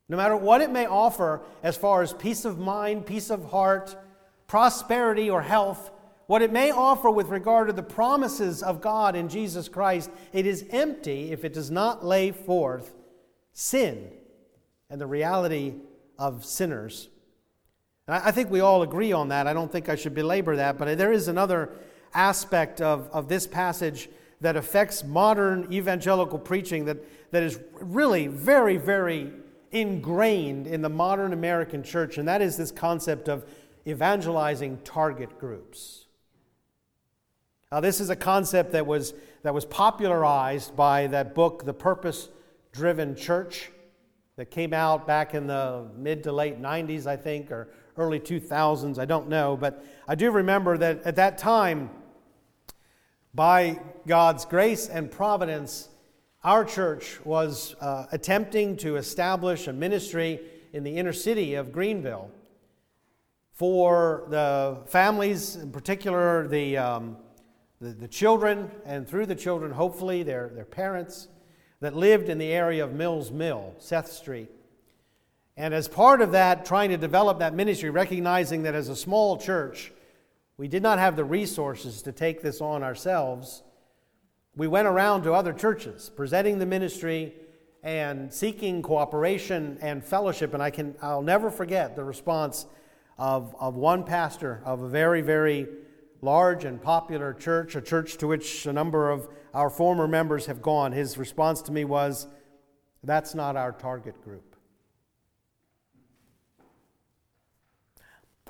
No 0.09 0.17
matter 0.17 0.37
what 0.37 0.61
it 0.61 0.71
may 0.71 0.87
offer 0.87 1.43
as 1.63 1.77
far 1.77 2.03
as 2.03 2.13
peace 2.13 2.45
of 2.45 2.59
mind, 2.59 3.07
peace 3.07 3.31
of 3.31 3.51
heart, 3.51 3.95
prosperity, 4.47 5.29
or 5.29 5.43
health, 5.43 5.91
what 6.27 6.43
it 6.43 6.53
may 6.53 6.71
offer 6.71 7.11
with 7.11 7.29
regard 7.29 7.69
to 7.69 7.73
the 7.73 7.83
promises 7.83 8.63
of 8.63 8.81
God 8.81 9.17
in 9.17 9.29
Jesus 9.29 9.69
Christ, 9.69 10.11
it 10.33 10.47
is 10.47 10.65
empty 10.71 11.33
if 11.33 11.45
it 11.45 11.53
does 11.53 11.71
not 11.71 12.05
lay 12.05 12.33
forth 12.33 12.95
sin 13.53 14.11
and 14.91 15.01
the 15.01 15.07
reality 15.07 15.75
of 16.19 16.45
sinners. 16.45 17.09
And 18.07 18.17
I 18.17 18.31
think 18.31 18.51
we 18.51 18.61
all 18.61 18.83
agree 18.83 19.13
on 19.13 19.29
that. 19.29 19.47
I 19.47 19.53
don't 19.53 19.71
think 19.71 19.91
I 19.91 19.97
should 19.97 20.15
belabor 20.15 20.57
that, 20.57 20.79
but 20.79 20.97
there 20.97 21.13
is 21.13 21.29
another 21.29 21.71
aspect 22.15 22.81
of, 22.81 23.09
of 23.11 23.29
this 23.29 23.47
passage 23.47 24.09
that 24.41 24.57
affects 24.57 25.05
modern 25.05 25.71
evangelical 25.73 26.39
preaching 26.39 26.87
that, 26.87 26.97
that 27.33 27.43
is 27.43 27.59
really 27.73 28.27
very, 28.27 28.79
very 28.79 29.33
ingrained 29.71 30.67
in 30.67 30.83
the 30.83 30.89
modern 30.89 31.33
American 31.33 31.83
church, 31.83 32.19
and 32.19 32.29
that 32.29 32.43
is 32.43 32.57
this 32.57 32.71
concept 32.71 33.29
of 33.29 33.45
evangelizing 33.87 34.79
target 34.85 35.39
groups. 35.39 36.07
Now, 37.71 37.81
this 37.81 38.01
is 38.01 38.09
a 38.09 38.17
concept 38.17 38.73
that 38.73 38.87
was, 38.87 39.13
that 39.43 39.53
was 39.53 39.67
popularized 39.67 40.75
by 40.75 41.07
that 41.09 41.35
book, 41.35 41.65
The 41.65 41.75
Purpose 41.75 42.31
Driven 42.73 43.15
Church, 43.15 43.71
that 44.37 44.51
came 44.51 44.73
out 44.73 45.07
back 45.07 45.35
in 45.35 45.47
the 45.47 45.87
mid 45.97 46.23
to 46.23 46.33
late 46.33 46.63
90s, 46.63 47.07
I 47.07 47.17
think, 47.17 47.51
or 47.51 47.69
early 47.97 48.21
2000s, 48.21 48.99
I 48.99 49.05
don't 49.05 49.29
know. 49.29 49.57
But 49.57 49.85
I 50.07 50.15
do 50.15 50.31
remember 50.31 50.79
that 50.79 51.03
at 51.03 51.17
that 51.17 51.37
time, 51.37 51.91
by 53.35 53.81
God's 54.07 54.45
grace 54.45 54.89
and 54.89 55.11
providence, 55.11 55.89
our 56.45 56.65
church 56.65 57.19
was 57.25 57.75
uh, 57.81 58.07
attempting 58.13 58.77
to 58.79 58.97
establish 58.97 59.67
a 59.67 59.73
ministry 59.73 60.41
in 60.73 60.85
the 60.85 60.97
inner 60.97 61.13
city 61.13 61.55
of 61.55 61.73
Greenville 61.73 62.31
for 63.53 64.25
the 64.29 64.79
families, 64.87 65.57
in 65.57 65.73
particular 65.73 66.47
the, 66.47 66.77
um, 66.77 67.17
the, 67.81 67.89
the, 67.89 68.07
children, 68.07 68.71
and 68.85 69.09
through 69.09 69.27
the 69.27 69.35
children, 69.35 69.73
hopefully, 69.73 70.23
their, 70.23 70.49
their 70.51 70.65
parents 70.65 71.27
that 71.81 71.97
lived 71.97 72.29
in 72.29 72.39
the 72.39 72.53
area 72.53 72.85
of 72.85 72.93
Mills 72.93 73.33
Mill, 73.33 73.75
Seth 73.79 74.13
Street. 74.13 74.49
And 75.57 75.75
as 75.75 75.89
part 75.89 76.21
of 76.21 76.31
that, 76.33 76.65
trying 76.65 76.91
to 76.91 76.97
develop 76.97 77.41
that 77.41 77.53
ministry, 77.53 77.91
recognizing 77.91 78.63
that 78.63 78.77
as 78.77 78.89
a 78.89 78.95
small 78.95 79.37
church, 79.39 79.93
we 80.57 80.69
did 80.69 80.85
not 80.85 81.01
have 81.01 81.17
the 81.17 81.25
resources 81.25 82.01
to 82.03 82.13
take 82.13 82.43
this 82.43 82.61
on 82.61 82.85
ourselves, 82.85 83.65
we 84.59 84.67
went 84.67 84.89
around 84.89 85.23
to 85.23 85.33
other 85.33 85.53
churches, 85.53 86.11
presenting 86.17 86.59
the 86.59 86.67
ministry 86.67 87.33
and 87.85 88.35
seeking 88.35 88.83
cooperation 88.83 89.79
and 89.81 90.05
fellowship. 90.05 90.53
And 90.53 90.61
I 90.61 90.71
can, 90.71 90.97
I'll 91.01 91.23
never 91.23 91.49
forget 91.49 91.95
the 91.95 92.03
response 92.03 92.67
of, 93.19 93.55
of 93.61 93.77
one 93.77 94.03
pastor 94.03 94.61
of 94.65 94.83
a 94.83 94.89
very, 94.89 95.23
very 95.23 95.69
large 96.23 96.65
and 96.65 96.83
popular 96.83 97.33
church, 97.35 97.77
a 97.77 97.81
church 97.81 98.17
to 98.17 98.27
which 98.27 98.67
a 98.67 98.73
number 98.73 99.11
of 99.11 99.29
our 99.55 99.71
former 99.71 100.09
members 100.09 100.47
have 100.47 100.61
gone. 100.61 100.91
His 100.91 101.17
response 101.17 101.63
to 101.63 101.73
me 101.73 101.85
was, 101.85 102.27
That's 103.05 103.37
not 103.37 103.55
our 103.55 103.71
target 103.71 104.21
group. 104.25 104.57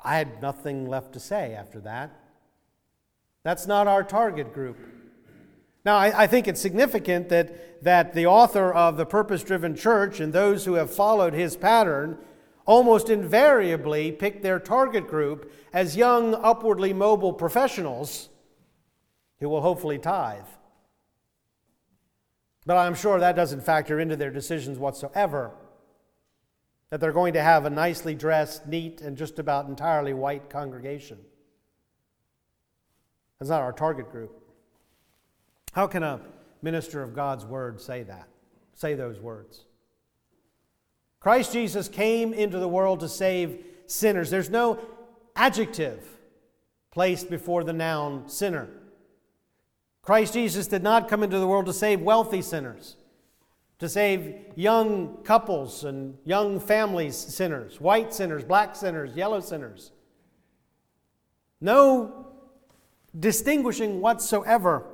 I 0.03 0.17
had 0.17 0.41
nothing 0.41 0.87
left 0.87 1.13
to 1.13 1.19
say 1.19 1.53
after 1.53 1.79
that. 1.81 2.19
That's 3.43 3.67
not 3.67 3.85
our 3.87 4.03
target 4.03 4.55
group. 4.55 4.77
Now, 5.85 5.97
I, 5.97 6.23
I, 6.23 6.27
think 6.27 6.47
it's 6.47 6.59
significant 6.59 7.29
that, 7.29 7.83
that 7.83 8.13
the 8.13 8.25
author 8.25 8.71
of 8.71 8.97
The 8.97 9.05
Purpose 9.05 9.43
Driven 9.43 9.75
Church 9.75 10.19
and 10.19 10.33
those 10.33 10.65
who 10.65 10.73
have 10.73 10.93
followed 10.93 11.33
his 11.33 11.55
pattern 11.55 12.17
almost 12.65 13.09
invariably 13.09 14.11
pick 14.11 14.41
their 14.41 14.59
target 14.59 15.07
group 15.07 15.51
as 15.73 15.95
young, 15.95 16.35
upwardly 16.35 16.93
mobile 16.93 17.33
professionals 17.33 18.29
who 19.39 19.47
will 19.47 19.61
hopefully 19.61 19.97
tithe. 19.97 20.43
But 22.65 22.77
I'm 22.77 22.93
sure 22.93 23.19
that 23.19 23.35
doesn't 23.35 23.63
factor 23.63 23.99
into 23.99 24.15
their 24.15 24.31
decisions 24.31 24.77
whatsoever 24.77 25.53
that 26.89 26.99
they're 26.99 27.11
going 27.11 27.33
to 27.33 27.41
have 27.41 27.65
a 27.65 27.69
nicely 27.69 28.15
dressed, 28.15 28.67
neat, 28.67 29.01
and 29.01 29.15
just 29.15 29.39
about 29.39 29.67
entirely 29.67 30.13
white 30.13 30.49
congregation. 30.49 31.19
That's 33.39 33.49
not 33.49 33.61
our 33.61 33.71
target 33.71 34.11
group. 34.11 34.48
How 35.71 35.87
can 35.87 36.03
a 36.03 36.19
minister 36.61 37.01
of 37.03 37.13
God's 37.13 37.45
word 37.45 37.79
say 37.79 38.03
that? 38.03 38.27
Say 38.73 38.95
those 38.95 39.19
words. 39.19 39.65
Christ 41.19 41.51
Jesus 41.51 41.89
came 41.89 42.33
into 42.33 42.59
the 42.59 42.67
world 42.67 43.01
to 43.01 43.09
save 43.09 43.63
sinners. 43.87 44.29
There's 44.29 44.49
no 44.49 44.79
adjective 45.35 46.05
placed 46.91 47.29
before 47.29 47.63
the 47.63 47.73
noun 47.73 48.29
sinner. 48.29 48.69
Christ 50.01 50.33
Jesus 50.33 50.67
did 50.67 50.81
not 50.81 51.07
come 51.07 51.23
into 51.23 51.39
the 51.39 51.47
world 51.47 51.65
to 51.65 51.73
save 51.73 52.01
wealthy 52.01 52.41
sinners 52.41 52.95
to 53.79 53.87
save 53.87 54.35
young 54.55 55.17
couples 55.23 55.85
and 55.85 56.17
young 56.25 56.59
families 56.59 57.15
sinners, 57.15 57.79
white 57.79 58.13
sinners, 58.13 58.43
black 58.43 58.75
sinners, 58.75 59.15
yellow 59.15 59.39
sinners. 59.39 59.91
No 61.61 62.27
distinguishing 63.17 64.01
whatsoever. 64.01 64.85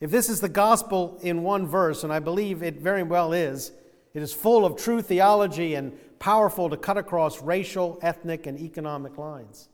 If 0.00 0.10
this 0.10 0.28
is 0.28 0.40
the 0.40 0.48
gospel 0.48 1.18
in 1.22 1.42
one 1.42 1.66
verse, 1.66 2.04
and 2.04 2.12
I 2.12 2.18
believe 2.18 2.62
it 2.62 2.80
very 2.80 3.02
well 3.02 3.32
is, 3.32 3.72
it 4.14 4.22
is 4.22 4.32
full 4.32 4.64
of 4.64 4.76
true 4.76 5.02
theology 5.02 5.74
and 5.74 5.92
powerful 6.18 6.70
to 6.70 6.76
cut 6.76 6.96
across 6.96 7.42
racial, 7.42 7.98
ethnic, 8.02 8.46
and 8.46 8.58
economic 8.58 9.18
lines. 9.18 9.68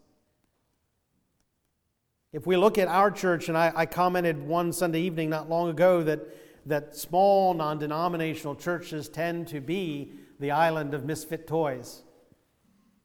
If 2.33 2.47
we 2.47 2.57
look 2.57 2.77
at 2.77 2.89
our 2.89 3.11
church, 3.11 3.49
and 3.49 3.57
I, 3.57 3.73
I 3.75 3.87
commented 3.87 4.47
one 4.47 4.73
Sunday 4.73 5.01
evening 5.01 5.31
not 5.31 5.49
long 5.49 5.71
ago 5.71 6.03
that 6.03 6.21
that 6.67 6.97
small 6.97 7.55
non 7.55 7.79
denominational 7.79 8.55
churches 8.57 9.09
tend 9.09 9.49
to 9.49 9.61
be 9.61 10.12
the 10.41 10.51
island 10.51 10.93
of 10.93 11.05
misfit 11.05 11.47
toys. 11.47 12.03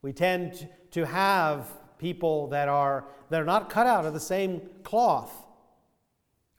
We 0.02 0.12
tend 0.12 0.68
to 0.90 1.06
have 1.06 1.68
people 1.98 2.48
that 2.48 2.68
are, 2.68 3.04
that 3.30 3.40
are 3.40 3.44
not 3.44 3.70
cut 3.70 3.86
out 3.86 4.04
of 4.04 4.12
the 4.12 4.20
same 4.20 4.60
cloth. 4.82 5.32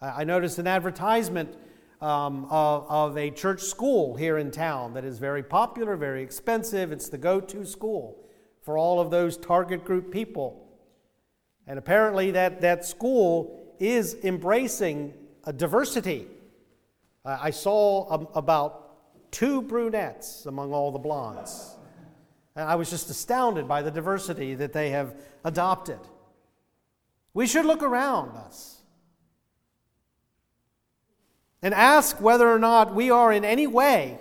I 0.04 0.24
noticed 0.24 0.60
an 0.60 0.68
advertisement 0.68 1.56
um, 2.02 2.46
of, 2.50 2.86
of 2.90 3.18
a 3.18 3.32
church 3.32 3.62
school 3.62 4.16
here 4.16 4.38
in 4.38 4.52
town 4.52 4.94
that 4.96 5.06
is 5.06 5.20
very 5.20 5.44
popular, 5.44 5.96
very 5.96 6.22
expensive. 6.22 6.92
It's 6.92 7.10
the 7.10 7.18
go 7.18 7.40
to 7.40 7.66
school 7.66 8.18
for 8.62 8.78
all 8.78 9.00
of 9.00 9.12
those 9.12 9.38
target 9.38 9.86
group 9.86 10.12
people. 10.12 10.68
And 11.66 11.80
apparently, 11.80 12.32
that, 12.32 12.62
that 12.62 12.86
school 12.86 13.76
is 13.80 14.16
embracing 14.24 15.14
a 15.46 15.54
diversity 15.54 16.28
I 17.26 17.52
saw 17.52 18.12
um, 18.14 18.28
about 18.36 19.32
two 19.32 19.62
brunettes 19.62 20.46
among 20.46 20.74
all 20.74 20.92
the 20.92 21.00
blondes. 21.00 21.76
And 22.56 22.68
I 22.68 22.76
was 22.76 22.90
just 22.90 23.10
astounded 23.10 23.68
by 23.68 23.82
the 23.82 23.92
diversity 23.92 24.56
that 24.56 24.74
they 24.74 24.90
have 24.90 25.16
adopted. 25.44 26.00
We 27.34 27.48
should 27.48 27.66
look 27.66 27.82
around 27.82 28.36
us 28.36 28.73
and 31.64 31.74
ask 31.74 32.22
whether 32.22 32.48
or 32.48 32.60
not 32.60 32.94
we 32.94 33.10
are 33.10 33.32
in 33.32 33.44
any 33.44 33.66
way. 33.66 34.20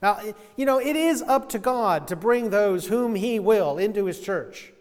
Now, 0.00 0.20
you 0.56 0.64
know, 0.64 0.78
it 0.78 0.96
is 0.96 1.20
up 1.20 1.48
to 1.50 1.58
God 1.58 2.08
to 2.08 2.16
bring 2.16 2.50
those 2.50 2.86
whom 2.86 3.16
He 3.16 3.38
will 3.40 3.76
into 3.78 4.06
His 4.06 4.20
church. 4.20 4.72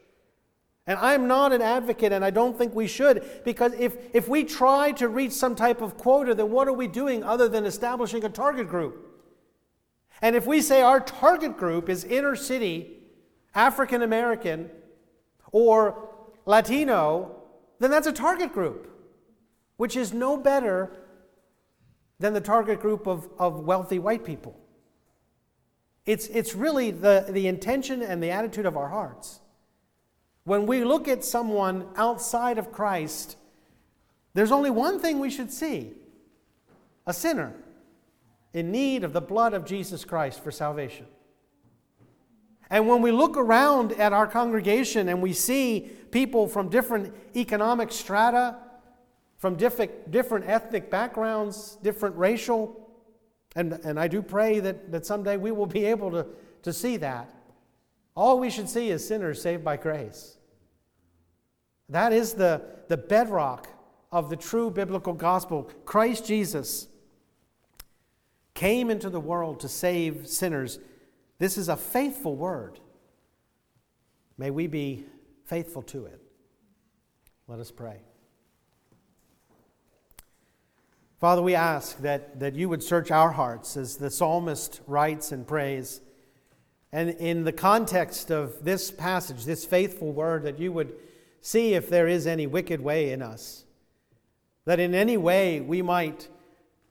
And 0.86 1.00
I'm 1.00 1.28
not 1.28 1.54
an 1.54 1.62
advocate, 1.62 2.12
and 2.12 2.24
I 2.24 2.30
don't 2.30 2.58
think 2.58 2.76
we 2.76 2.88
should, 2.88 3.24
because 3.44 3.74
if, 3.74 3.96
if 4.14 4.28
we 4.28 4.44
try 4.44 4.92
to 4.94 5.08
reach 5.08 5.32
some 5.32 5.56
type 5.56 5.82
of 5.82 5.98
quota, 5.98 6.36
then 6.36 6.52
what 6.52 6.68
are 6.68 6.74
we 6.74 6.88
doing 6.88 7.24
other 7.24 7.48
than 7.48 7.66
establishing 7.66 8.24
a 8.26 8.30
target 8.30 8.68
group? 8.68 9.10
And 10.22 10.36
if 10.36 10.46
we 10.46 10.62
say 10.62 10.82
our 10.82 11.00
target 11.00 11.58
group 11.58 11.90
is 11.90 12.04
inner 12.04 12.36
city, 12.36 12.92
African 13.56 14.02
American, 14.02 14.70
or 15.52 16.10
Latino, 16.46 17.44
then 17.80 17.90
that's 17.90 18.08
a 18.08 18.12
target 18.12 18.54
group, 18.54 18.90
which 19.78 19.96
is 19.96 20.14
no 20.14 20.36
better 20.36 20.92
than 22.24 22.32
the 22.32 22.40
target 22.40 22.80
group 22.80 23.06
of, 23.06 23.28
of 23.38 23.60
wealthy 23.60 24.00
white 24.00 24.24
people. 24.24 24.58
It's, 26.06 26.28
it's 26.28 26.56
really 26.56 26.90
the, 26.90 27.26
the 27.28 27.48
intention 27.48 28.02
and 28.02 28.24
the 28.24 28.32
attitude 28.32 28.66
of 28.66 28.78
our 28.78 28.88
hearts. 28.88 29.42
When 30.46 30.66
we 30.66 30.86
look 30.86 31.10
at 31.10 31.26
someone 31.26 31.86
outside 31.98 32.58
of 32.58 32.72
Christ, 32.72 33.36
there's 34.34 34.54
only 34.54 34.70
one 34.70 35.02
thing 35.02 35.20
we 35.20 35.30
should 35.30 35.52
see 35.52 35.92
a 37.06 37.12
sinner 37.12 37.52
in 38.54 38.72
need 38.72 39.04
of 39.04 39.12
the 39.12 39.20
blood 39.20 39.54
of 39.54 39.66
Jesus 39.66 40.06
Christ 40.06 40.42
for 40.42 40.50
salvation. 40.50 41.08
And 42.70 42.88
when 42.88 43.02
we 43.02 43.12
look 43.12 43.36
around 43.36 43.92
at 43.92 44.14
our 44.14 44.28
congregation 44.28 45.10
and 45.10 45.22
we 45.22 45.34
see 45.34 45.92
people 46.12 46.48
from 46.48 46.70
different 46.70 47.14
economic 47.36 47.92
strata, 47.92 48.56
from 49.44 49.58
different, 49.58 50.46
ethnic 50.48 50.90
backgrounds, 50.90 51.78
different 51.84 52.16
racial, 52.16 52.90
and, 53.58 53.74
and 53.84 54.00
I 54.00 54.08
do 54.08 54.22
pray 54.22 54.62
that, 54.62 54.90
that 54.94 55.06
someday 55.06 55.36
we 55.36 55.52
will 55.52 55.66
be 55.66 55.84
able 55.94 56.12
to, 56.12 56.26
to 56.62 56.72
see 56.72 56.96
that. 56.96 57.30
All 58.16 58.40
we 58.40 58.50
should 58.50 58.70
see 58.70 58.90
is 58.90 59.06
sinners 59.06 59.42
saved 59.42 59.62
by 59.62 59.76
grace. 59.76 60.38
That 61.90 62.14
is 62.14 62.36
the, 62.36 62.62
the 62.88 62.96
bedrock 62.96 63.68
of 64.14 64.30
the 64.30 64.38
true 64.38 64.72
biblical 64.72 65.12
gospel. 65.12 65.70
Christ 65.84 66.26
Jesus 66.26 66.88
came 68.54 68.90
into 68.90 69.10
the 69.10 69.20
world 69.20 69.60
to 69.60 69.68
save 69.68 70.26
sinners. 70.26 70.80
This 71.40 71.58
is 71.58 71.68
a 71.68 71.76
faithful 71.76 72.38
word. 72.38 72.80
May 74.38 74.52
we 74.52 74.68
be 74.68 75.04
faithful 75.44 75.82
to 75.82 76.06
it. 76.06 76.22
Let 77.50 77.60
us 77.60 77.72
pray. 77.72 78.04
Father, 81.24 81.42
we 81.42 81.56
ask 81.56 82.00
that, 82.00 82.42
that 82.42 82.54
you 82.54 82.68
would 82.68 82.84
search 82.84 83.10
our 83.10 83.32
hearts 83.32 83.78
as 83.78 83.96
the 83.96 84.12
psalmist 84.12 84.82
writes 84.88 85.32
and 85.32 85.48
prays. 85.48 86.02
And 86.92 87.12
in 87.12 87.46
the 87.46 87.54
context 87.54 88.30
of 88.30 88.66
this 88.66 88.92
passage, 88.92 89.46
this 89.46 89.64
faithful 89.64 90.12
word, 90.12 90.44
that 90.44 90.60
you 90.60 90.74
would 90.74 90.94
see 91.40 91.76
if 91.76 91.90
there 91.90 92.10
is 92.10 92.28
any 92.28 92.46
wicked 92.46 92.82
way 92.82 93.14
in 93.14 93.22
us, 93.22 93.64
that 94.66 94.82
in 94.82 94.94
any 94.94 95.16
way 95.16 95.62
we 95.62 95.82
might 95.82 96.28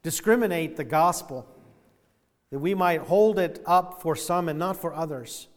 discriminate 0.02 0.78
the 0.78 0.84
gospel, 0.84 1.46
that 2.48 2.58
we 2.58 2.74
might 2.74 3.02
hold 3.02 3.38
it 3.38 3.62
up 3.66 4.00
for 4.00 4.16
some 4.16 4.48
and 4.48 4.58
not 4.58 4.80
for 4.80 4.94
others, 4.94 5.48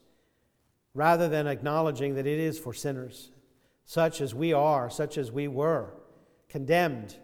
rather 0.94 1.30
than 1.30 1.48
acknowledging 1.48 2.16
that 2.16 2.28
it 2.28 2.40
is 2.40 2.60
for 2.60 2.74
sinners, 2.74 3.32
such 3.86 4.20
as 4.20 4.36
we 4.36 4.52
are, 4.52 4.90
such 4.90 5.18
as 5.18 5.32
we 5.32 5.48
were, 5.48 5.94
condemned 6.50 7.16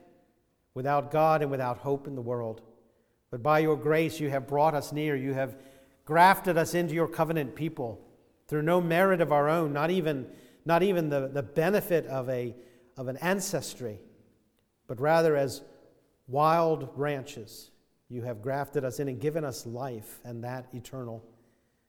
without 0.73 1.11
God 1.11 1.41
and 1.41 1.51
without 1.51 1.79
hope 1.79 2.07
in 2.07 2.15
the 2.15 2.21
world. 2.21 2.61
But 3.29 3.43
by 3.43 3.59
your 3.59 3.77
grace, 3.77 4.19
you 4.19 4.29
have 4.29 4.47
brought 4.47 4.73
us 4.73 4.91
near. 4.91 5.15
You 5.15 5.33
have 5.33 5.55
grafted 6.05 6.57
us 6.57 6.73
into 6.73 6.93
your 6.93 7.07
covenant 7.07 7.55
people 7.55 8.01
through 8.47 8.63
no 8.63 8.81
merit 8.81 9.21
of 9.21 9.31
our 9.31 9.49
own, 9.49 9.73
not 9.73 9.91
even 9.91 10.27
not 10.65 10.83
even 10.83 11.09
the, 11.09 11.27
the 11.27 11.41
benefit 11.41 12.05
of, 12.05 12.29
a, 12.29 12.55
of 12.95 13.07
an 13.07 13.17
ancestry, 13.17 13.99
but 14.87 14.99
rather 14.99 15.35
as 15.35 15.61
wild 16.27 16.95
branches. 16.95 17.71
You 18.09 18.21
have 18.23 18.41
grafted 18.41 18.85
us 18.85 18.99
in 18.99 19.07
and 19.07 19.19
given 19.19 19.43
us 19.43 19.65
life, 19.65 20.19
and 20.23 20.43
that 20.43 20.67
eternal. 20.73 21.23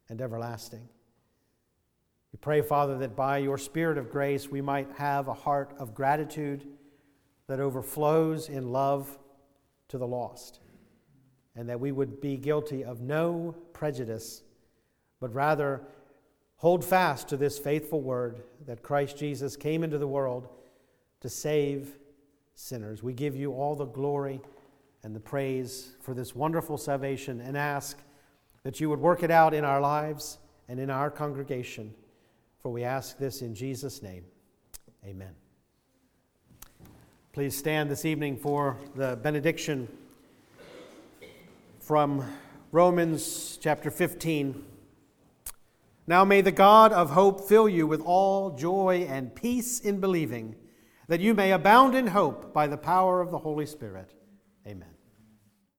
and 0.09 0.21
everlasting. 0.21 0.89
We 2.33 2.39
pray, 2.39 2.63
Father, 2.63 2.99
that 2.99 3.17
by 3.17 3.39
your 3.39 3.59
Spirit 3.59 3.99
of 3.99 4.11
grace 4.11 4.49
we 4.49 4.61
might 4.61 4.91
have 4.97 5.29
a 5.29 5.35
heart 5.35 5.75
of 5.79 5.95
gratitude 5.95 6.67
that 7.53 7.61
overflows 7.61 8.49
in 8.49 8.73
love 8.73 9.19
to 9.87 9.99
the 9.99 10.07
lost, 10.07 10.61
and 11.55 11.69
that 11.69 11.79
we 11.79 11.93
would 11.93 12.19
be 12.19 12.39
guilty 12.39 12.83
of 12.83 13.03
no 13.03 13.55
prejudice, 13.75 14.43
but 15.21 15.35
rather 15.35 15.83
hold 16.57 16.83
fast 16.83 17.29
to 17.29 17.37
this 17.37 17.59
faithful 17.59 18.01
word 18.01 18.43
that 18.65 18.83
Christ 18.83 19.19
Jesus 19.19 19.55
came 19.55 19.85
into 19.85 19.99
the 19.99 20.09
world 20.09 20.49
to 21.21 21.29
save 21.29 21.99
sinners. 22.55 23.03
We 23.03 23.13
give 23.13 23.37
you 23.37 23.53
all 23.53 23.75
the 23.75 23.85
glory 23.85 24.41
and 25.03 25.15
the 25.15 25.21
praise 25.21 25.97
for 26.01 26.15
this 26.15 26.35
wonderful 26.35 26.79
salvation 26.79 27.43
and 27.43 27.55
ask 27.55 27.99
that 28.63 28.81
you 28.81 28.89
would 28.89 29.01
work 29.01 29.23
it 29.23 29.31
out 29.31 29.53
in 29.53 29.63
our 29.63 29.83
lives 29.83 30.39
and 30.71 30.81
in 30.81 30.89
our 30.89 31.11
congregation. 31.11 31.93
For 32.61 32.73
we 32.73 32.83
ask 32.83 33.19
this 33.19 33.43
in 33.43 33.55
Jesus' 33.55 34.03
name. 34.03 34.25
Amen. 35.05 35.42
Please 37.33 37.57
stand 37.57 37.91
this 37.91 38.05
evening 38.05 38.37
for 38.37 38.77
the 38.95 39.19
benediction 39.23 39.89
from 41.81 42.31
Romans 42.73 43.59
chapter 43.59 43.91
15. 43.91 44.63
Now 46.07 46.27
may 46.27 46.43
the 46.43 46.53
God 46.53 46.93
of 46.93 47.13
hope 47.13 47.49
fill 47.49 47.71
you 47.71 47.87
with 47.87 48.03
all 48.03 48.51
joy 48.51 49.07
and 49.09 49.35
peace 49.35 49.81
in 49.81 49.99
believing, 49.99 50.57
that 51.09 51.21
you 51.21 51.33
may 51.33 51.53
abound 51.53 51.95
in 51.95 52.09
hope 52.09 52.53
by 52.53 52.67
the 52.67 52.77
power 52.77 53.23
of 53.23 53.31
the 53.31 53.39
Holy 53.39 53.65
Spirit. 53.65 54.13
Amen. 54.67 54.92